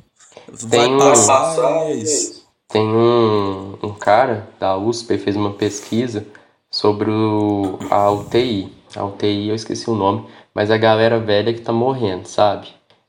[0.49, 2.47] vai tem passar um, é isso.
[2.69, 6.25] Tem um, um cara da USP fez uma pesquisa
[6.71, 8.73] sobre o, a UTI.
[8.95, 10.27] A UTI, eu esqueci o nome,
[10.57, 12.69] mas a galera velha que tá morrendo, sabe?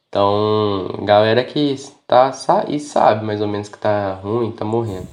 [0.09, 2.29] Então, galera que tá
[2.67, 5.07] e sabe mais ou menos que tá ruim, tá morrendo.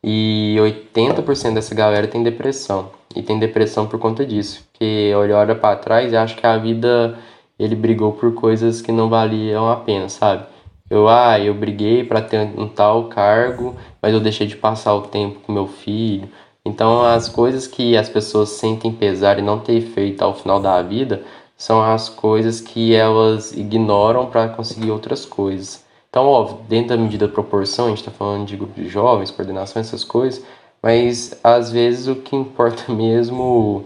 [0.00, 2.90] E 80% dessa galera tem depressão.
[3.16, 4.64] E tem depressão por conta disso.
[4.70, 7.18] Porque olha, olha para trás e acha que a vida
[7.58, 10.46] ele brigou por coisas que não valiam a pena, sabe?
[10.88, 15.02] Eu, ah, eu briguei para ter um tal cargo, mas eu deixei de passar o
[15.02, 16.28] tempo com meu filho.
[16.64, 20.80] Então, as coisas que as pessoas sentem pesar e não ter feito ao final da
[20.80, 21.24] vida
[21.62, 25.84] são as coisas que elas ignoram para conseguir outras coisas.
[26.10, 29.30] Então, óbvio, dentro da medida da proporção, a gente está falando de grupo de jovens,
[29.30, 30.44] coordenação, essas coisas,
[30.82, 33.84] mas às vezes o que importa mesmo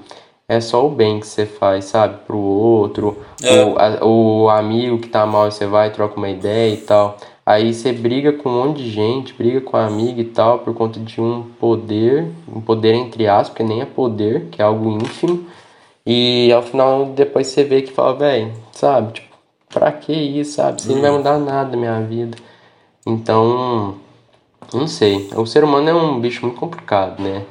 [0.49, 3.63] é só o bem que você faz, sabe, pro outro, é.
[3.63, 7.19] o, a, o amigo que tá mal, você vai, troca uma ideia e tal.
[7.45, 10.73] Aí você briga com um monte de gente, briga com a amiga e tal, por
[10.73, 14.89] conta de um poder, um poder entre aspas, porque nem é poder, que é algo
[14.93, 15.45] ínfimo,
[16.07, 19.15] e ao final, depois você vê que fala, velho, sabe?
[19.15, 19.37] Tipo,
[19.69, 20.81] pra que isso, sabe?
[20.81, 21.19] Isso não vai uhum.
[21.19, 22.39] mudar nada na minha vida.
[23.05, 23.97] Então,
[24.73, 25.29] não sei.
[25.35, 27.45] O ser humano é um bicho muito complicado, né?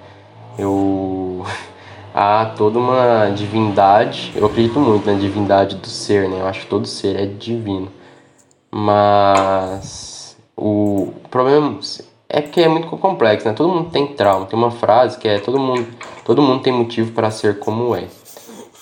[0.57, 1.45] Eu.
[2.17, 4.31] Há toda uma divindade.
[4.33, 6.39] Eu acredito muito na divindade do ser, né?
[6.39, 7.89] Eu acho que todo ser é divino.
[8.71, 10.37] Mas.
[10.55, 11.77] O problema
[12.29, 13.53] é que é muito complexo, né?
[13.53, 14.45] Todo mundo tem trauma.
[14.45, 15.87] Tem uma frase que é: todo mundo,
[16.23, 18.07] todo mundo tem motivo para ser como é.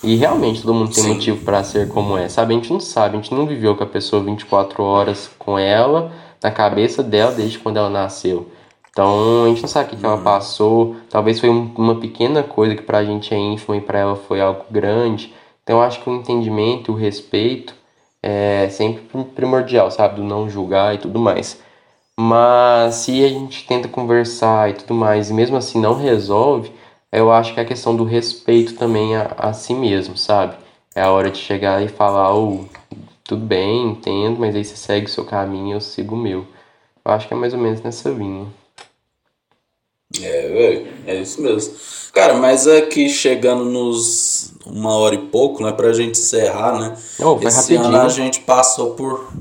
[0.04, 1.14] E realmente todo mundo tem Sim.
[1.14, 2.54] motivo para ser como é, sabe?
[2.54, 6.12] A gente não sabe, a gente não viveu com a pessoa 24 horas com ela,
[6.42, 8.48] na cabeça dela, desde quando ela nasceu.
[8.92, 10.24] Então a gente não sabe o que, que ela uhum.
[10.24, 10.96] passou.
[11.10, 14.66] Talvez foi uma pequena coisa que pra gente é ínfima e pra ela foi algo
[14.70, 15.34] grande.
[15.64, 17.74] Então eu acho que o entendimento, o respeito
[18.22, 20.18] é sempre primordial, sabe?
[20.18, 21.60] Do não julgar e tudo mais.
[22.20, 26.72] Mas se a gente tenta conversar e tudo mais, e mesmo assim não resolve,
[27.20, 30.56] eu acho que é a questão do respeito também a, a si mesmo, sabe?
[30.96, 32.66] É a hora de chegar e falar, oh,
[33.24, 36.46] tudo bem, entendo, mas aí você segue o seu caminho, eu sigo o meu.
[37.06, 38.48] Eu acho que é mais ou menos nessa linha.
[40.22, 41.74] É, velho, é isso mesmo.
[42.14, 46.96] Cara, mas aqui chegando nos uma hora e pouco, né, pra gente encerrar, né?
[47.20, 47.86] Oh, Esse rapidinho.
[47.86, 49.34] ano a gente passou por.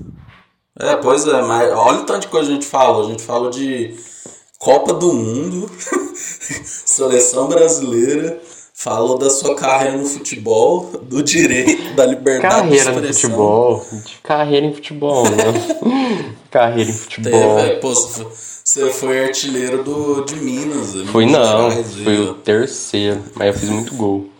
[0.80, 3.06] É, pois é, mas olha o tanto de coisa que a gente falou.
[3.06, 3.94] A gente falou de
[4.62, 5.68] Copa do Mundo,
[6.64, 8.40] seleção brasileira,
[8.72, 13.30] falou da sua carreira no futebol, do direito, da liberdade carreira de expressão.
[13.30, 16.34] no futebol, de carreira em futebol, né?
[16.48, 17.58] carreira em futebol.
[17.58, 20.94] É, pô, Você foi artilheiro do, de Minas.
[21.10, 24.30] Fui não, fui o terceiro, mas eu fiz muito gol.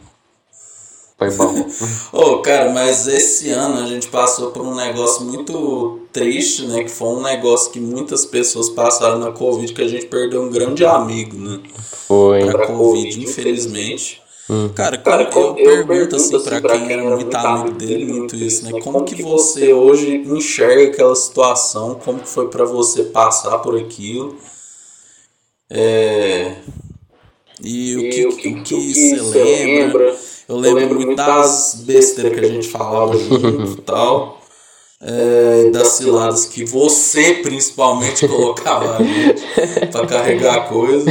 [1.30, 1.66] Foi bom.
[2.12, 6.84] Ô, oh, cara, mas esse ano a gente passou por um negócio muito triste, né?
[6.84, 10.50] Que foi um negócio que muitas pessoas passaram na Covid, que a gente perdeu um
[10.50, 11.60] grande amigo, né?
[12.08, 12.44] Foi.
[12.46, 14.22] Pra Covid, infelizmente.
[14.50, 14.68] Hum.
[14.74, 18.36] Cara, cara eu, eu, eu pergunto assim, assim pra quem era muito amigo dele muito
[18.36, 18.80] isso, né?
[18.80, 21.94] Como que você hoje enxerga aquela situação?
[21.94, 24.36] Como que foi para você passar por aquilo?
[25.70, 26.56] É...
[27.64, 30.16] E o que, e o que, o que, que você lembra?
[30.52, 34.38] Eu lembro muito das besteiras que a gente falava junto e tal.
[35.00, 38.98] É, das ciladas que você principalmente colocava
[39.90, 41.10] pra carregar a coisa.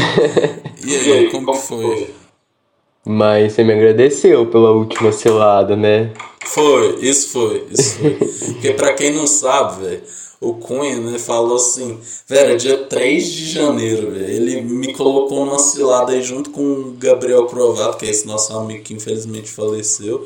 [0.85, 2.13] E aí, como que foi?
[3.05, 6.11] Mas você me agradeceu pela última cilada, né?
[6.45, 8.11] Foi, isso foi, isso foi.
[8.53, 10.01] Porque pra quem não sabe, velho,
[10.39, 15.59] o Cunha, né, falou assim, velho, dia 3 de janeiro, velho, ele me colocou numa
[15.59, 20.23] cilada aí junto com o Gabriel Provato, que é esse nosso amigo que infelizmente faleceu.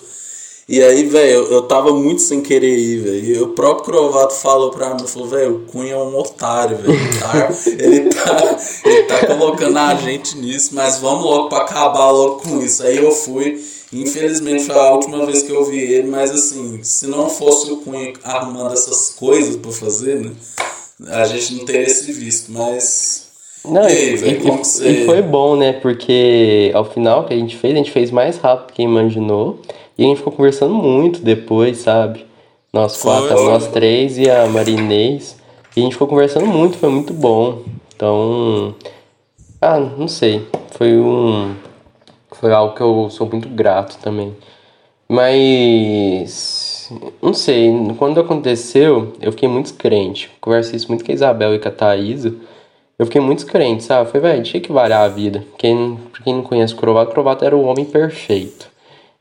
[0.67, 3.25] E aí, velho, eu, tava muito sem querer ir, velho.
[3.25, 6.97] E o próprio Crovato falou pra mim, falou, velho, o Cunha é um otário, velho.
[7.19, 12.41] Tá, ele, tá, ele tá colocando a gente nisso, mas vamos logo pra acabar logo
[12.41, 12.81] com isso.
[12.81, 13.63] Aí eu fui,
[13.93, 17.77] infelizmente foi a última vez que eu vi ele, mas assim, se não fosse o
[17.77, 20.31] Cunha arrumando essas coisas pra fazer, né?
[21.09, 23.25] A gente não teria se visto, mas.
[23.65, 24.87] Não, e, véio, e, você...
[24.87, 25.73] e foi bom, né?
[25.73, 29.59] Porque ao final que a gente fez, a gente fez mais rápido que imaginou.
[29.97, 32.25] E a gente ficou conversando muito depois, sabe?
[32.73, 33.45] Nós quatro, foi.
[33.45, 35.37] nós três e a Marinês.
[35.75, 37.61] E a gente ficou conversando muito, foi muito bom.
[37.95, 38.75] Então.
[39.61, 40.45] Ah, não sei.
[40.71, 41.55] Foi um.
[42.31, 44.35] Foi algo que eu sou muito grato também.
[45.07, 46.91] Mas.
[47.21, 47.71] Não sei.
[47.97, 50.29] Quando aconteceu, eu fiquei muito crente.
[50.41, 52.35] Conversei isso muito com a Isabel e com a Thaisa.
[52.99, 54.09] Eu fiquei muito crente, sabe?
[54.09, 55.45] Foi, velho, tinha que variar a vida.
[55.57, 58.74] Quem, quem não conhece o Crovato, o Crovato era o homem perfeito.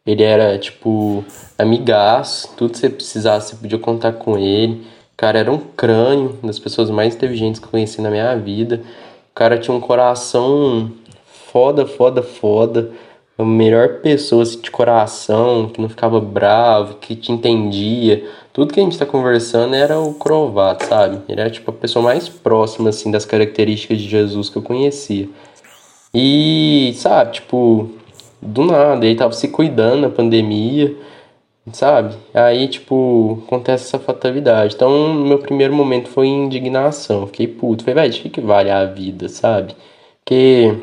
[0.07, 1.25] Ele era, tipo,
[1.59, 4.87] amigaço, tudo que você precisasse, você podia contar com ele.
[5.15, 8.83] O cara era um crânio, das pessoas mais inteligentes que eu conheci na minha vida.
[9.31, 10.93] O cara tinha um coração
[11.51, 12.91] foda, foda, foda.
[13.39, 18.29] A melhor pessoa assim, de coração, que não ficava bravo, que te entendia.
[18.53, 21.21] Tudo que a gente tá conversando era o Crovato, sabe?
[21.29, 25.29] Ele era tipo a pessoa mais próxima assim das características de Jesus que eu conhecia.
[26.13, 27.91] E, sabe, tipo,
[28.45, 29.05] do nada.
[29.07, 30.95] Ele tava se cuidando na pandemia,
[31.73, 32.15] sabe?
[32.33, 34.75] Aí, tipo, acontece essa fatalidade.
[34.75, 37.27] Então, meu primeiro momento foi indignação.
[37.27, 37.85] Fiquei puto.
[37.85, 39.75] Falei, velho, de que vale a vida, sabe?
[40.25, 40.75] Porque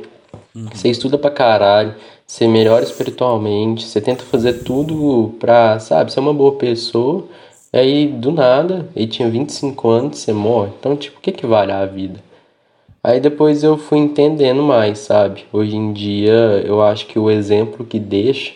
[0.55, 0.68] uhum.
[0.74, 1.95] você estuda pra caralho,
[2.26, 7.26] você melhora espiritualmente, você tenta fazer tudo pra, sabe, ser uma boa pessoa.
[7.74, 10.72] Aí, do nada, ele tinha 25 anos, você morre.
[10.80, 12.20] Então, tipo, o que que vale a vida?
[13.04, 15.45] Aí depois eu fui entendendo mais, sabe?
[15.52, 18.54] Hoje em dia eu acho que o exemplo que deixa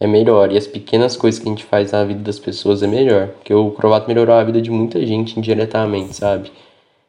[0.00, 0.52] é melhor.
[0.52, 3.28] E as pequenas coisas que a gente faz na vida das pessoas é melhor.
[3.28, 6.50] Porque o Crovato melhorou a vida de muita gente indiretamente, sabe?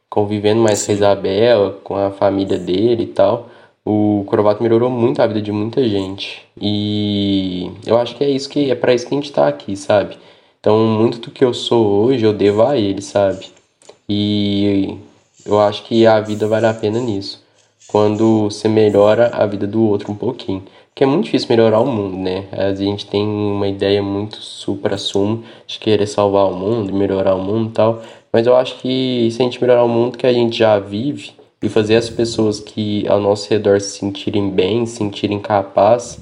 [0.09, 3.49] Convivendo mais com a Isabela, com a família dele e tal.
[3.86, 6.45] O Crovato melhorou muito a vida de muita gente.
[6.59, 9.78] E eu acho que é isso que é para isso que a gente tá aqui,
[9.78, 10.18] sabe?
[10.59, 13.47] Então, muito do que eu sou hoje eu devo a ele, sabe?
[14.09, 14.97] E
[15.48, 17.41] eu acho que a vida vale a pena nisso.
[17.88, 20.64] Quando você melhora a vida do outro um pouquinho.
[20.89, 22.45] Porque é muito difícil melhorar o mundo, né?
[22.52, 27.70] A gente tem uma ideia muito supra-sumo de querer salvar o mundo, melhorar o mundo
[27.70, 28.02] e tal.
[28.34, 31.32] Mas eu acho que se a gente melhorar o mundo que a gente já vive
[31.62, 36.20] e fazer as pessoas que ao nosso redor se sentirem bem, se sentirem capazes,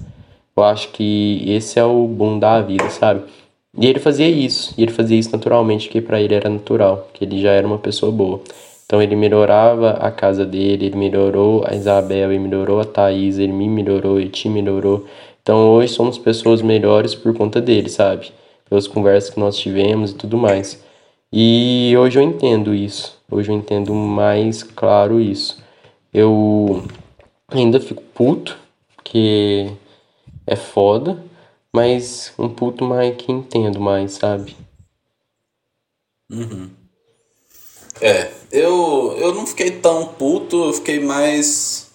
[0.55, 3.23] eu acho que esse é o bom da vida, sabe?
[3.77, 7.25] E ele fazia isso, e ele fazia isso naturalmente, que para ele era natural, que
[7.25, 8.39] ele já era uma pessoa boa.
[8.85, 13.51] Então ele melhorava a casa dele, ele melhorou a Isabel, ele melhorou a Thaís, ele
[13.51, 15.05] me melhorou, ele te melhorou.
[15.41, 18.31] Então hoje somos pessoas melhores por conta dele, sabe?
[18.69, 20.83] Pelas conversas que nós tivemos e tudo mais.
[21.31, 23.19] E hoje eu entendo isso.
[23.29, 25.63] Hoje eu entendo mais claro isso.
[26.13, 26.83] Eu
[27.49, 28.57] ainda fico puto,
[29.03, 29.71] que
[30.47, 31.17] é foda,
[31.73, 34.55] mas um puto mais que entendo mais, sabe?
[36.31, 36.69] Uhum.
[38.01, 41.87] É, eu, eu não fiquei tão puto, eu fiquei mais.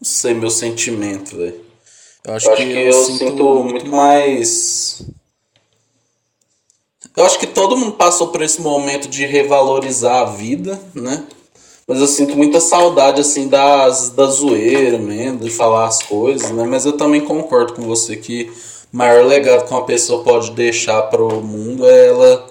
[0.00, 1.60] Não sei, meu sentimento, velho.
[2.24, 5.02] Eu acho, eu que, que, eu, eu sinto, muito mais.
[7.16, 11.26] Eu acho que todo mundo passou por esse momento de revalorizar a vida, né?
[11.86, 16.64] Mas eu sinto muita saudade, assim, das, da zoeira mesmo, de falar as coisas, né?
[16.64, 18.50] Mas eu também concordo com você que
[18.92, 22.49] o maior legado que uma pessoa pode deixar para o mundo é ela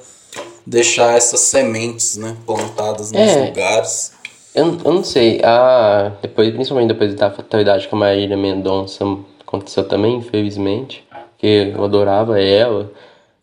[0.66, 3.46] deixar essas sementes, né, plantadas nos é.
[3.46, 4.14] lugares.
[4.54, 5.42] Eu, eu não sei.
[5.44, 9.06] Ah, depois, principalmente depois da fatalidade com a Marília Mendonça
[9.42, 11.04] aconteceu também, infelizmente.
[11.32, 12.92] Porque eu adorava ela.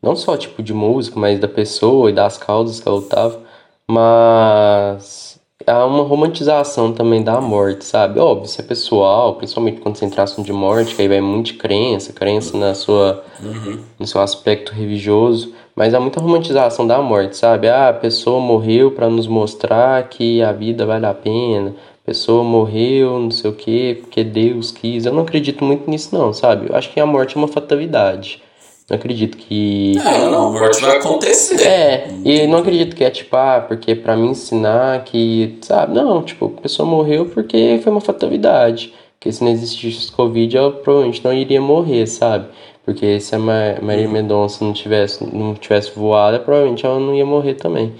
[0.02, 3.40] Não só tipo de música, mas da pessoa e das causas que ela lutava.
[3.88, 8.20] Mas há uma romantização também da morte, sabe?
[8.20, 11.54] Óbvio, isso é pessoal, principalmente quando você entra de morte, que aí vai muito de
[11.54, 13.80] crença, crença na sua, uhum.
[13.98, 15.54] no seu aspecto religioso.
[15.76, 17.68] Mas há muita romantização da morte, sabe?
[17.68, 21.74] Ah, a pessoa morreu para nos mostrar que a vida vale a pena.
[22.02, 25.04] A pessoa morreu, não sei o quê, porque Deus quis.
[25.04, 26.70] Eu não acredito muito nisso, não, sabe?
[26.70, 28.42] Eu acho que a morte é uma fatalidade.
[28.88, 29.98] Não acredito que.
[29.98, 31.60] É, não, a morte vai acontecer.
[31.60, 35.94] É, e não acredito que é tipo, ah, porque pra me ensinar que, sabe?
[35.94, 38.94] Não, tipo, a pessoa morreu porque foi uma fatalidade.
[39.18, 42.46] Porque se não existisse Covid, ela provavelmente não iria morrer, sabe?
[42.86, 47.54] Porque se a Maria Mendonça não tivesse, não tivesse voado, provavelmente ela não ia morrer
[47.54, 47.92] também.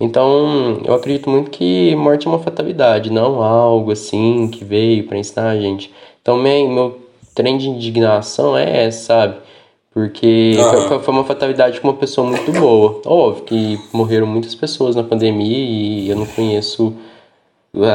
[0.00, 5.18] Então, eu acredito muito que morte é uma fatalidade, não algo assim que veio para
[5.18, 5.92] ensinar a gente.
[6.22, 6.98] Então, meu, meu
[7.34, 9.36] trem de indignação é essa, sabe?
[9.92, 10.88] Porque uhum.
[10.88, 13.02] foi, foi, uma fatalidade com uma pessoa muito boa.
[13.04, 16.94] Óbvio que morreram muitas pessoas na pandemia e eu não conheço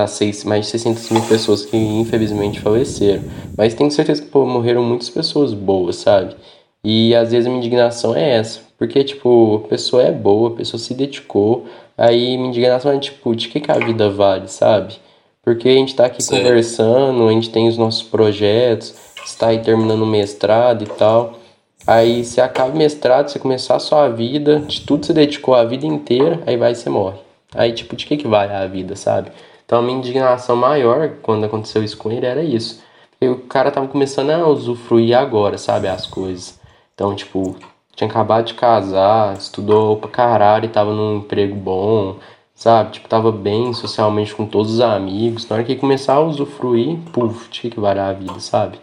[0.07, 3.23] seis, mais de 600 mil pessoas que infelizmente faleceram.
[3.57, 6.35] Mas tenho certeza que pô, morreram muitas pessoas boas, sabe?
[6.83, 8.59] E às vezes a minha indignação é essa.
[8.77, 11.65] Porque, tipo, a pessoa é boa, a pessoa se dedicou.
[11.97, 14.95] Aí minha indignação é, tipo, de que, que a vida vale, sabe?
[15.41, 16.37] Porque a gente tá aqui Sim.
[16.37, 18.95] conversando, a gente tem os nossos projetos,
[19.25, 21.39] está aí terminando o mestrado e tal.
[21.87, 25.63] Aí você acaba o mestrado, você começar a sua vida, de tudo você dedicou a
[25.63, 27.19] vida inteira, aí vai e você morre.
[27.53, 29.31] Aí, tipo, de que, que vale a vida, sabe?
[29.65, 32.83] Então a minha indignação maior quando aconteceu isso com ele era isso.
[33.11, 36.59] Porque o cara tava começando a usufruir agora, sabe, as coisas.
[36.93, 37.55] Então, tipo,
[37.95, 42.17] tinha acabado de casar, estudou pra caralho tava num emprego bom,
[42.53, 42.91] sabe?
[42.91, 45.47] Tipo, tava bem socialmente com todos os amigos.
[45.47, 48.79] Na hora que começar a usufruir, puf, tinha que variar a vida, sabe?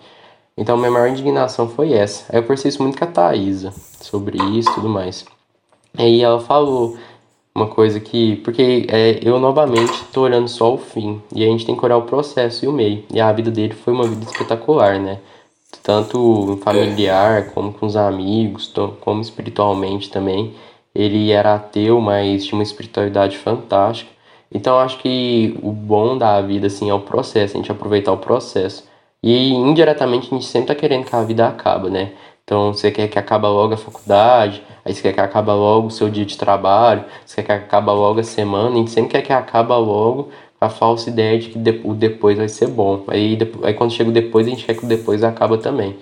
[0.56, 2.24] Então, minha maior indignação foi essa.
[2.30, 5.24] Aí eu percebi isso muito com a Thaisa, sobre isso e tudo mais.
[5.96, 6.96] Aí ela falou
[7.54, 8.36] uma coisa que.
[8.36, 11.20] Porque é, eu novamente tô olhando só o fim.
[11.34, 13.04] E a gente tem que olhar o processo e o meio.
[13.12, 15.18] E a vida dele foi uma vida espetacular, né?
[15.82, 20.54] Tanto familiar, como com os amigos, como espiritualmente também.
[20.94, 24.10] Ele era ateu, mas tinha uma espiritualidade fantástica.
[24.54, 28.18] Então acho que o bom da vida assim é o processo, a gente aproveitar o
[28.18, 28.84] processo.
[29.22, 32.12] E indiretamente a gente sempre tá querendo que a vida acabe, né?
[32.44, 35.90] Então você quer que acabe logo a faculdade, aí você quer que acabe logo o
[35.90, 39.32] seu dia de trabalho, você quer que acabe logo a semana, gente sempre quer que
[39.32, 40.30] acabe logo
[40.60, 43.04] a falsa ideia de que o depois vai ser bom.
[43.08, 45.96] Aí, aí quando chega o depois, a gente quer que o depois acaba também.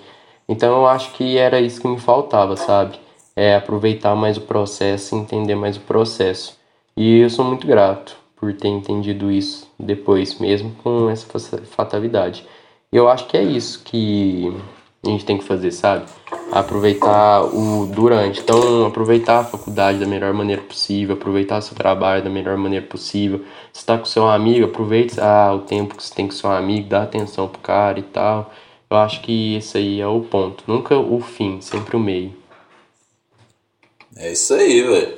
[0.47, 2.99] Então eu acho que era isso que me faltava, sabe?
[3.35, 6.59] É aproveitar mais o processo, entender mais o processo.
[6.95, 12.45] E eu sou muito grato por ter entendido isso depois, mesmo com essa fatalidade.
[12.91, 14.53] E eu acho que é isso que
[15.03, 16.05] a gente tem que fazer, sabe?
[16.51, 18.39] Aproveitar o durante.
[18.39, 23.43] Então, aproveitar a faculdade da melhor maneira possível, aproveitar seu trabalho da melhor maneira possível.
[23.73, 26.87] Se tá com seu amigo, aproveite ah, o tempo que você tem com seu amigo,
[26.87, 28.53] dá atenção pro cara e tal.
[28.89, 30.63] Eu acho que esse aí é o ponto.
[30.67, 32.33] Nunca o fim, sempre o meio.
[34.15, 35.17] É isso aí, velho.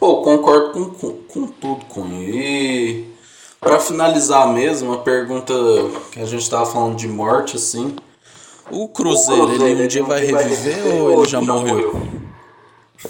[0.00, 3.14] Pô, concordo com, com, com tudo, com E
[3.60, 5.54] para finalizar mesmo, uma pergunta
[6.12, 7.94] que a gente tava falando de morte, assim.
[8.70, 12.00] O Cruzeiro, ele um dia vai reviver ou ele já morreu?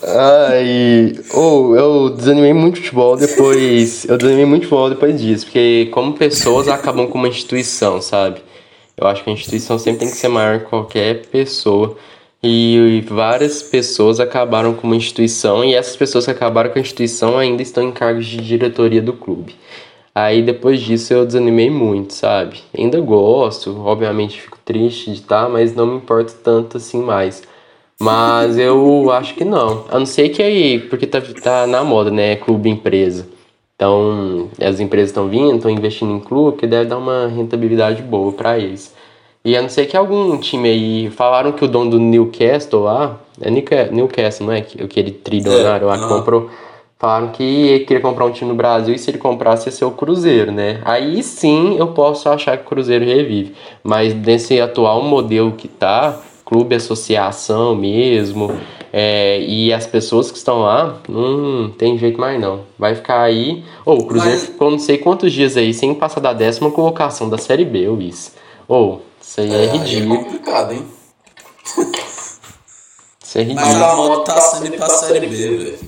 [0.03, 4.05] Ai, ou oh, eu desanimei muito futebol depois.
[4.05, 8.43] eu desanimei muito futebol depois disso, porque como pessoas acabam com uma instituição, sabe?
[8.97, 11.97] Eu acho que a instituição sempre tem que ser maior que qualquer pessoa.
[12.43, 17.39] E várias pessoas acabaram com uma instituição, e essas pessoas que acabaram com a instituição
[17.39, 19.55] ainda estão em cargos de diretoria do clube.
[20.15, 22.61] Aí depois disso eu desanimei muito, sabe?
[22.77, 27.43] Ainda gosto, obviamente fico triste de estar, tá, mas não me importo tanto assim mais.
[27.99, 29.85] Mas eu acho que não.
[29.91, 32.37] A não ser que aí, porque tá, tá na moda, né?
[32.37, 33.27] Clube empresa.
[33.75, 38.33] Então, as empresas estão vindo, estão investindo em clube, que deve dar uma rentabilidade boa
[38.33, 38.95] para eles.
[39.45, 41.11] E a não ser que algum time aí.
[41.11, 43.21] Falaram que o dono do Newcastle lá.
[43.41, 44.59] É Newcastle, não é?
[44.59, 46.49] Aquele trilionário lá que comprou
[47.05, 49.91] falaram que queria comprar um time no Brasil e se ele comprasse ia ser o
[49.91, 50.81] Cruzeiro, né?
[50.87, 53.55] Aí sim eu posso achar que o Cruzeiro revive.
[53.83, 58.59] Mas nesse atual modelo que tá, clube associação mesmo,
[58.91, 62.63] é, e as pessoas que estão lá, não tem jeito mais não.
[62.79, 63.63] Vai ficar aí.
[63.85, 64.47] Ou oh, o Cruzeiro Mas...
[64.47, 68.33] ficou não sei quantos dias aí sem passar da décima colocação da Série B, Luiz.
[68.67, 70.15] Ou, oh, isso aí é, é ridículo.
[70.15, 70.87] É complicado, hein?
[73.23, 73.67] isso é ridículo.
[73.67, 75.79] Mas a moto tá sendo pra Série B, velho.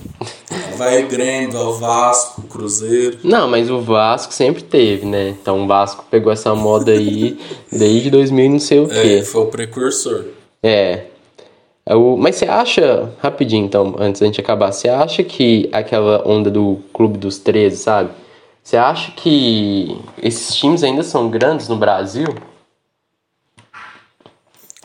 [0.77, 3.19] Vai o Grêmio, vai o Vasco, o Cruzeiro.
[3.23, 5.29] Não, mas o Vasco sempre teve, né?
[5.29, 7.39] Então o Vasco pegou essa moda aí
[7.71, 9.19] desde 2000 e não sei o quê.
[9.21, 10.25] É, foi o precursor.
[10.61, 11.05] É.
[11.85, 16.27] É o- Mas você acha, rapidinho então, antes da gente acabar, você acha que aquela
[16.27, 18.09] onda do Clube dos 13, sabe?
[18.61, 22.27] Você acha que esses times ainda são grandes no Brasil?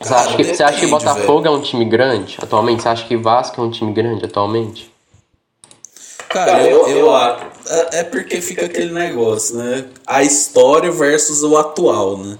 [0.01, 2.83] Você acha que, você acha que Botafogo é um time grande atualmente?
[2.83, 4.92] Você acha que Vasco é um time grande atualmente?
[6.33, 7.45] Cara, eu, eu acho.
[7.69, 9.85] É é porque fica aquele negócio, né?
[10.07, 12.39] A história versus o atual, né?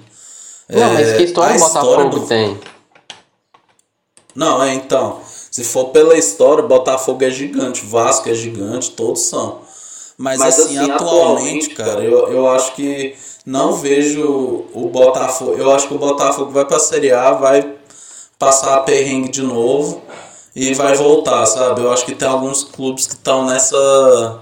[0.69, 2.59] Não, mas É, que história a o Botafogo do- tem?
[4.35, 5.21] Não, é então.
[5.51, 9.61] Se for pela história, Botafogo é gigante, Vasco é gigante, todos são.
[10.17, 13.15] Mas, Mas, assim, assim, atualmente, atualmente, cara, eu, eu acho que
[13.45, 15.55] não vejo o Botafogo.
[15.55, 17.75] Eu acho que o Botafogo vai pra Série A, vai
[18.39, 20.03] passar a perrengue de novo
[20.55, 21.81] e vai voltar, sabe?
[21.81, 24.41] Eu acho que tem alguns clubes que estão nessa.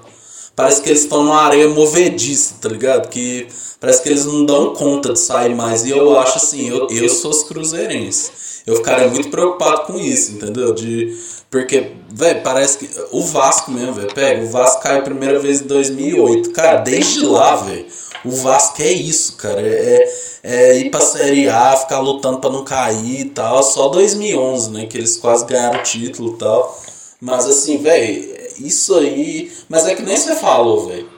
[0.61, 3.09] Parece que eles estão numa areia movediça, tá ligado?
[3.09, 3.49] Que
[3.81, 5.87] parece que eles não dão conta de sair mais.
[5.87, 8.61] E eu acho assim, eu, eu sou os cruzeirenses.
[8.67, 10.75] Eu ficaria muito preocupado com isso, entendeu?
[10.75, 11.17] De,
[11.51, 12.91] porque, velho, parece que.
[13.11, 14.13] O Vasco mesmo, velho.
[14.13, 16.51] Pega, o Vasco caiu a primeira vez em 2008.
[16.51, 17.87] Cara, desde lá, velho.
[18.23, 19.63] O Vasco é isso, cara.
[19.63, 20.13] É,
[20.43, 23.63] é ir pra Série A, ficar lutando pra não cair e tal.
[23.63, 24.85] Só 2011, né?
[24.85, 26.79] Que eles quase ganharam o título e tal.
[27.19, 29.51] Mas assim, velho, isso aí.
[29.69, 31.09] Mas é que nem você falou, velho.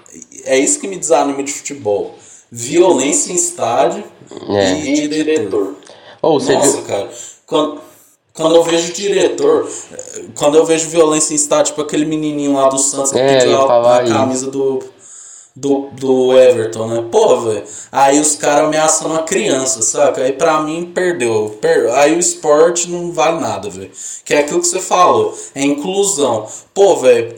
[0.45, 2.15] É isso que me desanima de futebol.
[2.51, 4.05] Violência em estádio
[4.51, 4.73] É.
[4.75, 5.75] e diretor.
[6.21, 6.83] Ou você Nossa, viu.
[6.85, 7.11] cara.
[7.47, 7.81] Quando,
[8.35, 12.69] quando eu vejo diretor, eh, quando eu vejo violência em estádio, tipo aquele menininho lá
[12.69, 14.83] do Santos que É, pediu a, a camisa do,
[15.55, 17.05] do, do Everton, né?
[17.11, 17.63] Pô, velho.
[17.91, 20.23] Aí os caras ameaçando uma criança, saca?
[20.23, 21.59] Aí pra mim perdeu.
[21.61, 23.91] Per- Aí o esporte não vale nada, velho.
[24.25, 25.37] Que é aquilo que você falou.
[25.55, 26.47] É inclusão.
[26.73, 27.35] Pô, velho.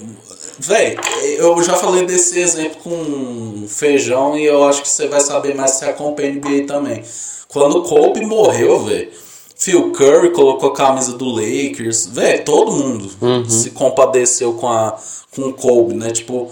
[0.56, 0.96] Véi,
[1.38, 5.72] eu já falei desse exemplo com feijão e eu acho que você vai saber mais
[5.72, 7.02] se acompanha a NBA também.
[7.48, 9.10] Quando o Kobe morreu, velho,
[9.56, 13.10] Phil Curry colocou a camisa do Lakers, velho, todo mundo
[13.50, 14.96] se compadeceu com, a,
[15.34, 16.10] com o Kobe, né?
[16.12, 16.48] Tipo,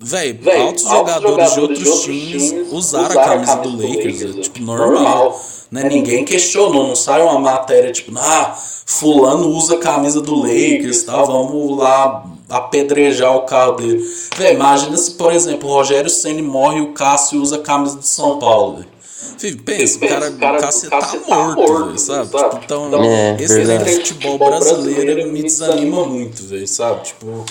[0.00, 3.24] Véi, altos altos jogadores de jogadores outros de outros times times usaram a usaram a
[3.24, 4.90] camisa camisa do do Lakers, Lakers, é, é, tipo, normal.
[4.92, 5.40] normal.
[5.70, 5.84] Né?
[5.88, 8.54] Ninguém questionou, não sai uma matéria tipo, ah,
[8.86, 11.22] fulano usa a camisa do Lakers, tá?
[11.22, 14.04] Vamos lá apedrejar o carro dele.
[14.36, 17.96] Véi, imagina se, por exemplo, o Rogério Ceni morre e o Cássio usa a camisa
[17.96, 18.94] do São Paulo, velho.
[19.38, 21.98] Filho, pensa, o Pensa, cara, o cara- o Cássio tá Cássio tá morto, morto, velho,
[21.98, 22.30] sabe?
[22.30, 22.50] sabe?
[22.50, 27.02] Tipo, então, É, esse futebol brasileiro me desanima muito, velho, sabe?
[27.04, 27.44] Tipo,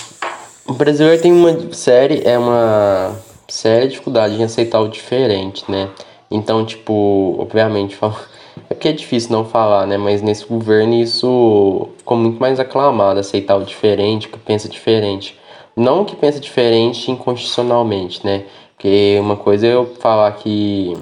[0.66, 3.20] O brasileiro tem uma série, é uma
[3.50, 5.90] séria dificuldade em aceitar o diferente, né?
[6.32, 7.98] Então, tipo, obviamente,
[8.70, 9.98] é porque é difícil não falar, né?
[9.98, 15.38] Mas nesse governo isso ficou muito mais aclamado, aceitar o diferente, que pensa diferente.
[15.76, 18.46] Não que pensa diferente inconstitucionalmente, né?
[18.76, 20.96] Porque uma coisa é eu falar que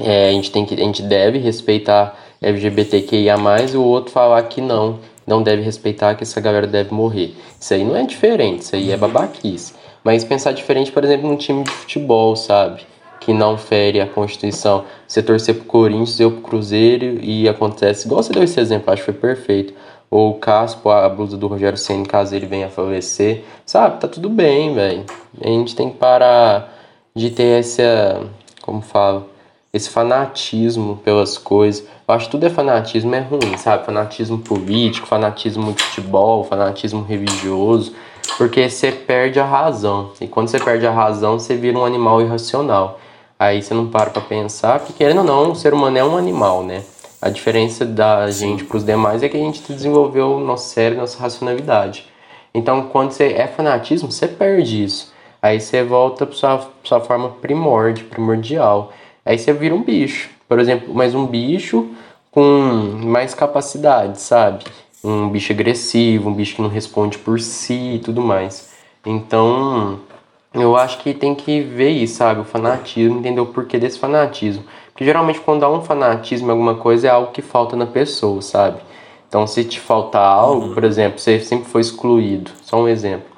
[0.00, 3.36] é, a gente tem que a gente deve respeitar LGBTQIA+,
[3.72, 4.98] e o outro falar que não,
[5.30, 7.34] não deve respeitar, que essa galera deve morrer.
[7.58, 9.72] Isso aí não é diferente, isso aí é babaquice.
[10.02, 12.82] Mas pensar diferente, por exemplo, num time de futebol, sabe?
[13.20, 14.84] Que não fere a Constituição.
[15.06, 18.06] Você torcer pro Corinthians, eu pro Cruzeiro e acontece.
[18.06, 19.72] Igual você deu esse exemplo, acho que foi perfeito.
[20.10, 23.44] Ou o Caspo, a blusa do Rogério Senna, caso ele venha a falecer.
[23.64, 24.00] Sabe?
[24.00, 25.04] Tá tudo bem, velho.
[25.40, 26.76] A gente tem que parar
[27.14, 28.26] de ter essa.
[28.62, 29.26] Como fala?
[29.72, 31.86] Esse fanatismo pelas coisas.
[32.08, 33.86] Eu acho que tudo é fanatismo, é ruim, sabe?
[33.86, 37.94] Fanatismo político, fanatismo de futebol, fanatismo religioso.
[38.36, 40.10] Porque você perde a razão.
[40.20, 42.98] E quando você perde a razão, você vira um animal irracional.
[43.38, 46.16] Aí você não para pra pensar, porque querendo ou não, o ser humano é um
[46.16, 46.82] animal, né?
[47.22, 51.18] A diferença da gente pros demais é que a gente desenvolveu o nosso cérebro, nossa
[51.18, 52.06] racionalidade.
[52.52, 55.12] Então, quando você é fanatismo, você perde isso.
[55.40, 58.92] Aí você volta pra sua, pra sua forma primórdia, primordial.
[59.24, 60.30] Aí você vira um bicho.
[60.48, 61.90] Por exemplo, mas um bicho
[62.30, 62.42] com
[63.04, 64.64] mais capacidade, sabe?
[65.02, 68.70] Um bicho agressivo, um bicho que não responde por si e tudo mais.
[69.04, 70.00] Então,
[70.52, 72.40] eu acho que tem que ver isso, sabe?
[72.40, 74.64] O fanatismo, entender o porquê desse fanatismo.
[74.92, 78.42] Porque geralmente quando há um fanatismo em alguma coisa é algo que falta na pessoa,
[78.42, 78.80] sabe?
[79.28, 82.50] Então, se te faltar algo, por exemplo, você sempre foi excluído.
[82.62, 83.28] Só um exemplo.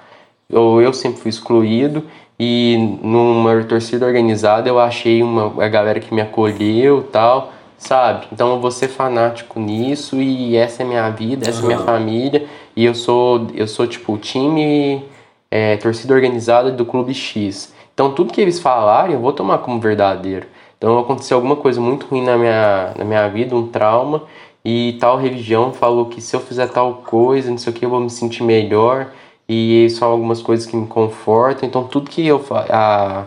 [0.51, 2.05] Ou eu sempre fui excluído
[2.39, 8.27] e numa torcida organizada eu achei uma a galera que me acolheu tal, sabe?
[8.33, 12.47] Então eu vou ser fanático nisso e essa é minha vida, essa é minha família
[12.77, 15.05] e eu sou eu sou tipo o time
[15.51, 17.73] é, torcida organizada do clube X.
[17.95, 20.47] Então tudo que eles falarem eu vou tomar como verdadeiro.
[20.79, 24.25] Então aconteceu alguma coisa muito ruim na minha, na minha vida, um trauma,
[24.65, 27.91] e tal religião falou que se eu fizer tal coisa, não sei o que, eu
[27.91, 29.13] vou me sentir melhor.
[29.48, 31.69] E são algumas coisas que me confortam.
[31.69, 33.24] Então, tudo que eu a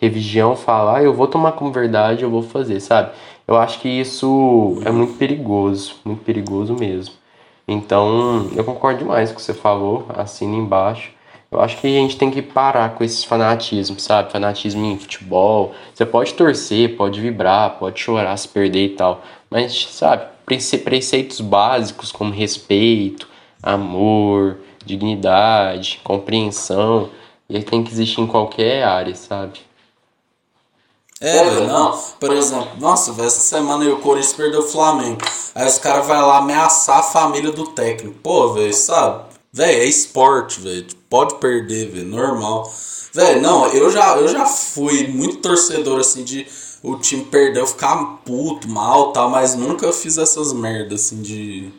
[0.00, 3.12] religião falar, eu vou tomar como verdade, eu vou fazer, sabe?
[3.46, 7.14] Eu acho que isso é muito perigoso, muito perigoso mesmo.
[7.66, 11.12] Então, eu concordo demais com o que você falou, assina embaixo.
[11.50, 14.32] Eu acho que a gente tem que parar com esses fanatismos, sabe?
[14.32, 15.74] Fanatismo em futebol.
[15.94, 19.22] Você pode torcer, pode vibrar, pode chorar se perder e tal.
[19.50, 23.28] Mas, sabe, preceitos básicos como respeito,
[23.62, 27.10] amor, dignidade, compreensão,
[27.48, 29.60] ele tem que existir em qualquer área, sabe?
[31.20, 31.96] É, velho, não.
[32.18, 35.20] Por exemplo, nossa, velho, essa semana o Corinthians perdeu o Flamengo.
[35.54, 38.18] Aí os caras vão lá ameaçar a família do técnico.
[38.20, 39.24] Pô, velho, sabe?
[39.52, 40.86] Velho, é esporte, velho.
[41.08, 42.68] Pode perder, velho, normal.
[43.14, 46.46] Velho, não, eu já, eu já fui muito torcedor, assim, de
[46.82, 51.72] o time perder, eu ficar puto, mal tal, mas nunca fiz essas merdas, assim, de.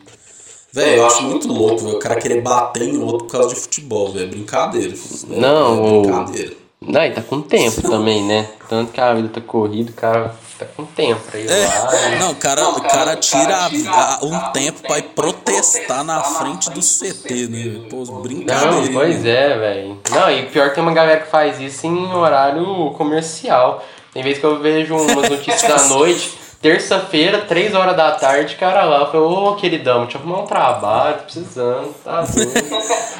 [0.74, 3.60] Velho, eu acho muito louco, velho, o cara querer bater em outro por causa de
[3.60, 4.24] futebol, velho.
[4.24, 4.92] É brincadeira.
[5.28, 6.52] Não, é brincadeira.
[6.80, 8.48] Não, e tá com tempo também, né?
[8.68, 12.18] Tanto que a vida tá corrida, o cara tá com tempo pra ir é, lá.
[12.18, 16.68] Não, o cara, o cara tira a, a, um tempo pra ir protestar na frente
[16.70, 17.86] do CT, né?
[17.88, 18.72] Pô, brincadeira.
[18.72, 20.00] Não, pois é, velho.
[20.10, 23.84] Não, e pior que tem uma galera que faz isso em horário comercial.
[24.12, 28.84] Tem vezes que eu vejo umas notícias da noite Terça-feira, 3 horas da tarde, cara
[28.84, 32.52] lá, falou, ô oh, queridão, deixa eu arrumar um trabalho, tô precisando, tá doido.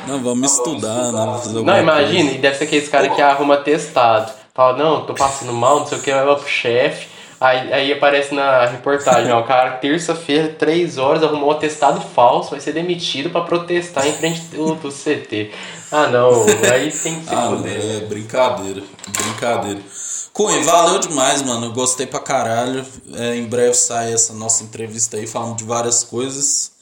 [0.09, 1.63] não, vamos estudar, né?
[1.63, 4.33] Não, imagina, e deve ser aquele cara que arruma testado.
[4.55, 7.09] Fala, não, tô passando mal, não sei o que, vai pro chefe.
[7.39, 12.53] Aí, aí aparece na reportagem, ó, o cara, terça-feira, 3 horas, arrumou um atestado falso,
[12.53, 15.51] vai ser demitido para protestar em frente do, do CT.
[15.93, 17.35] Ah, não, aí tem que ser.
[17.35, 19.81] Ah, é brincadeira, brincadeira.
[20.35, 21.73] Cunha, valeu demais, mano.
[21.73, 22.85] Gostei pra caralho.
[23.15, 26.73] É, em breve sai essa nossa entrevista aí, falando de várias coisas.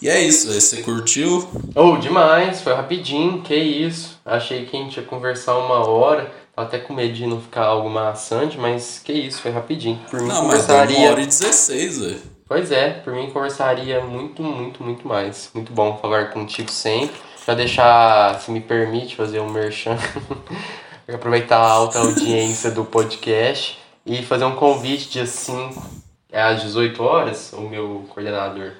[0.00, 1.46] E é isso, você curtiu?
[1.74, 4.18] Oh, demais, foi rapidinho, que isso.
[4.24, 6.32] Achei que a gente ia conversar uma hora.
[6.56, 10.00] Tava até com medo de não ficar algo maçante, mas que isso, foi rapidinho.
[10.10, 10.86] Por mim, não, conversaria...
[10.86, 12.22] mas uma hora e 16, velho.
[12.48, 15.50] Pois é, por mim conversaria muito, muito, muito mais.
[15.52, 17.16] Muito bom falar contigo sempre.
[17.46, 19.98] Já deixar, se me permite, fazer um merchan.
[21.14, 25.82] aproveitar a alta audiência do podcast e fazer um convite dia 5
[26.30, 28.72] é às 18 horas, o meu coordenador.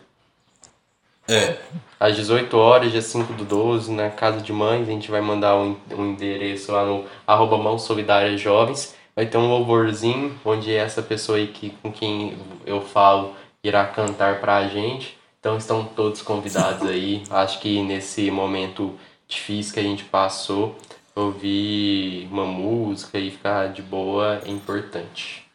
[1.27, 1.57] É.
[2.01, 5.57] Às 18 horas, dia 5 do 12, na Casa de Mães, a gente vai mandar
[5.57, 8.95] um, um endereço lá no arroba Mãos Solidárias Jovens.
[9.17, 13.35] Vai ter um louvorzinho, onde essa pessoa aí que, com quem eu falo
[13.65, 15.19] irá cantar pra gente.
[15.41, 17.23] Então estão todos convidados aí.
[17.31, 18.95] Acho que nesse momento
[19.27, 20.77] difícil que a gente passou,
[21.21, 25.47] ouvir uma música e ficar de boa é importante.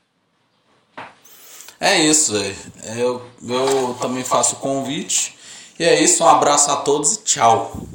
[1.80, 2.34] É isso.
[2.96, 5.38] Eu, eu também faço o convite.
[5.78, 7.88] E é isso, um abraço a todos e tchau.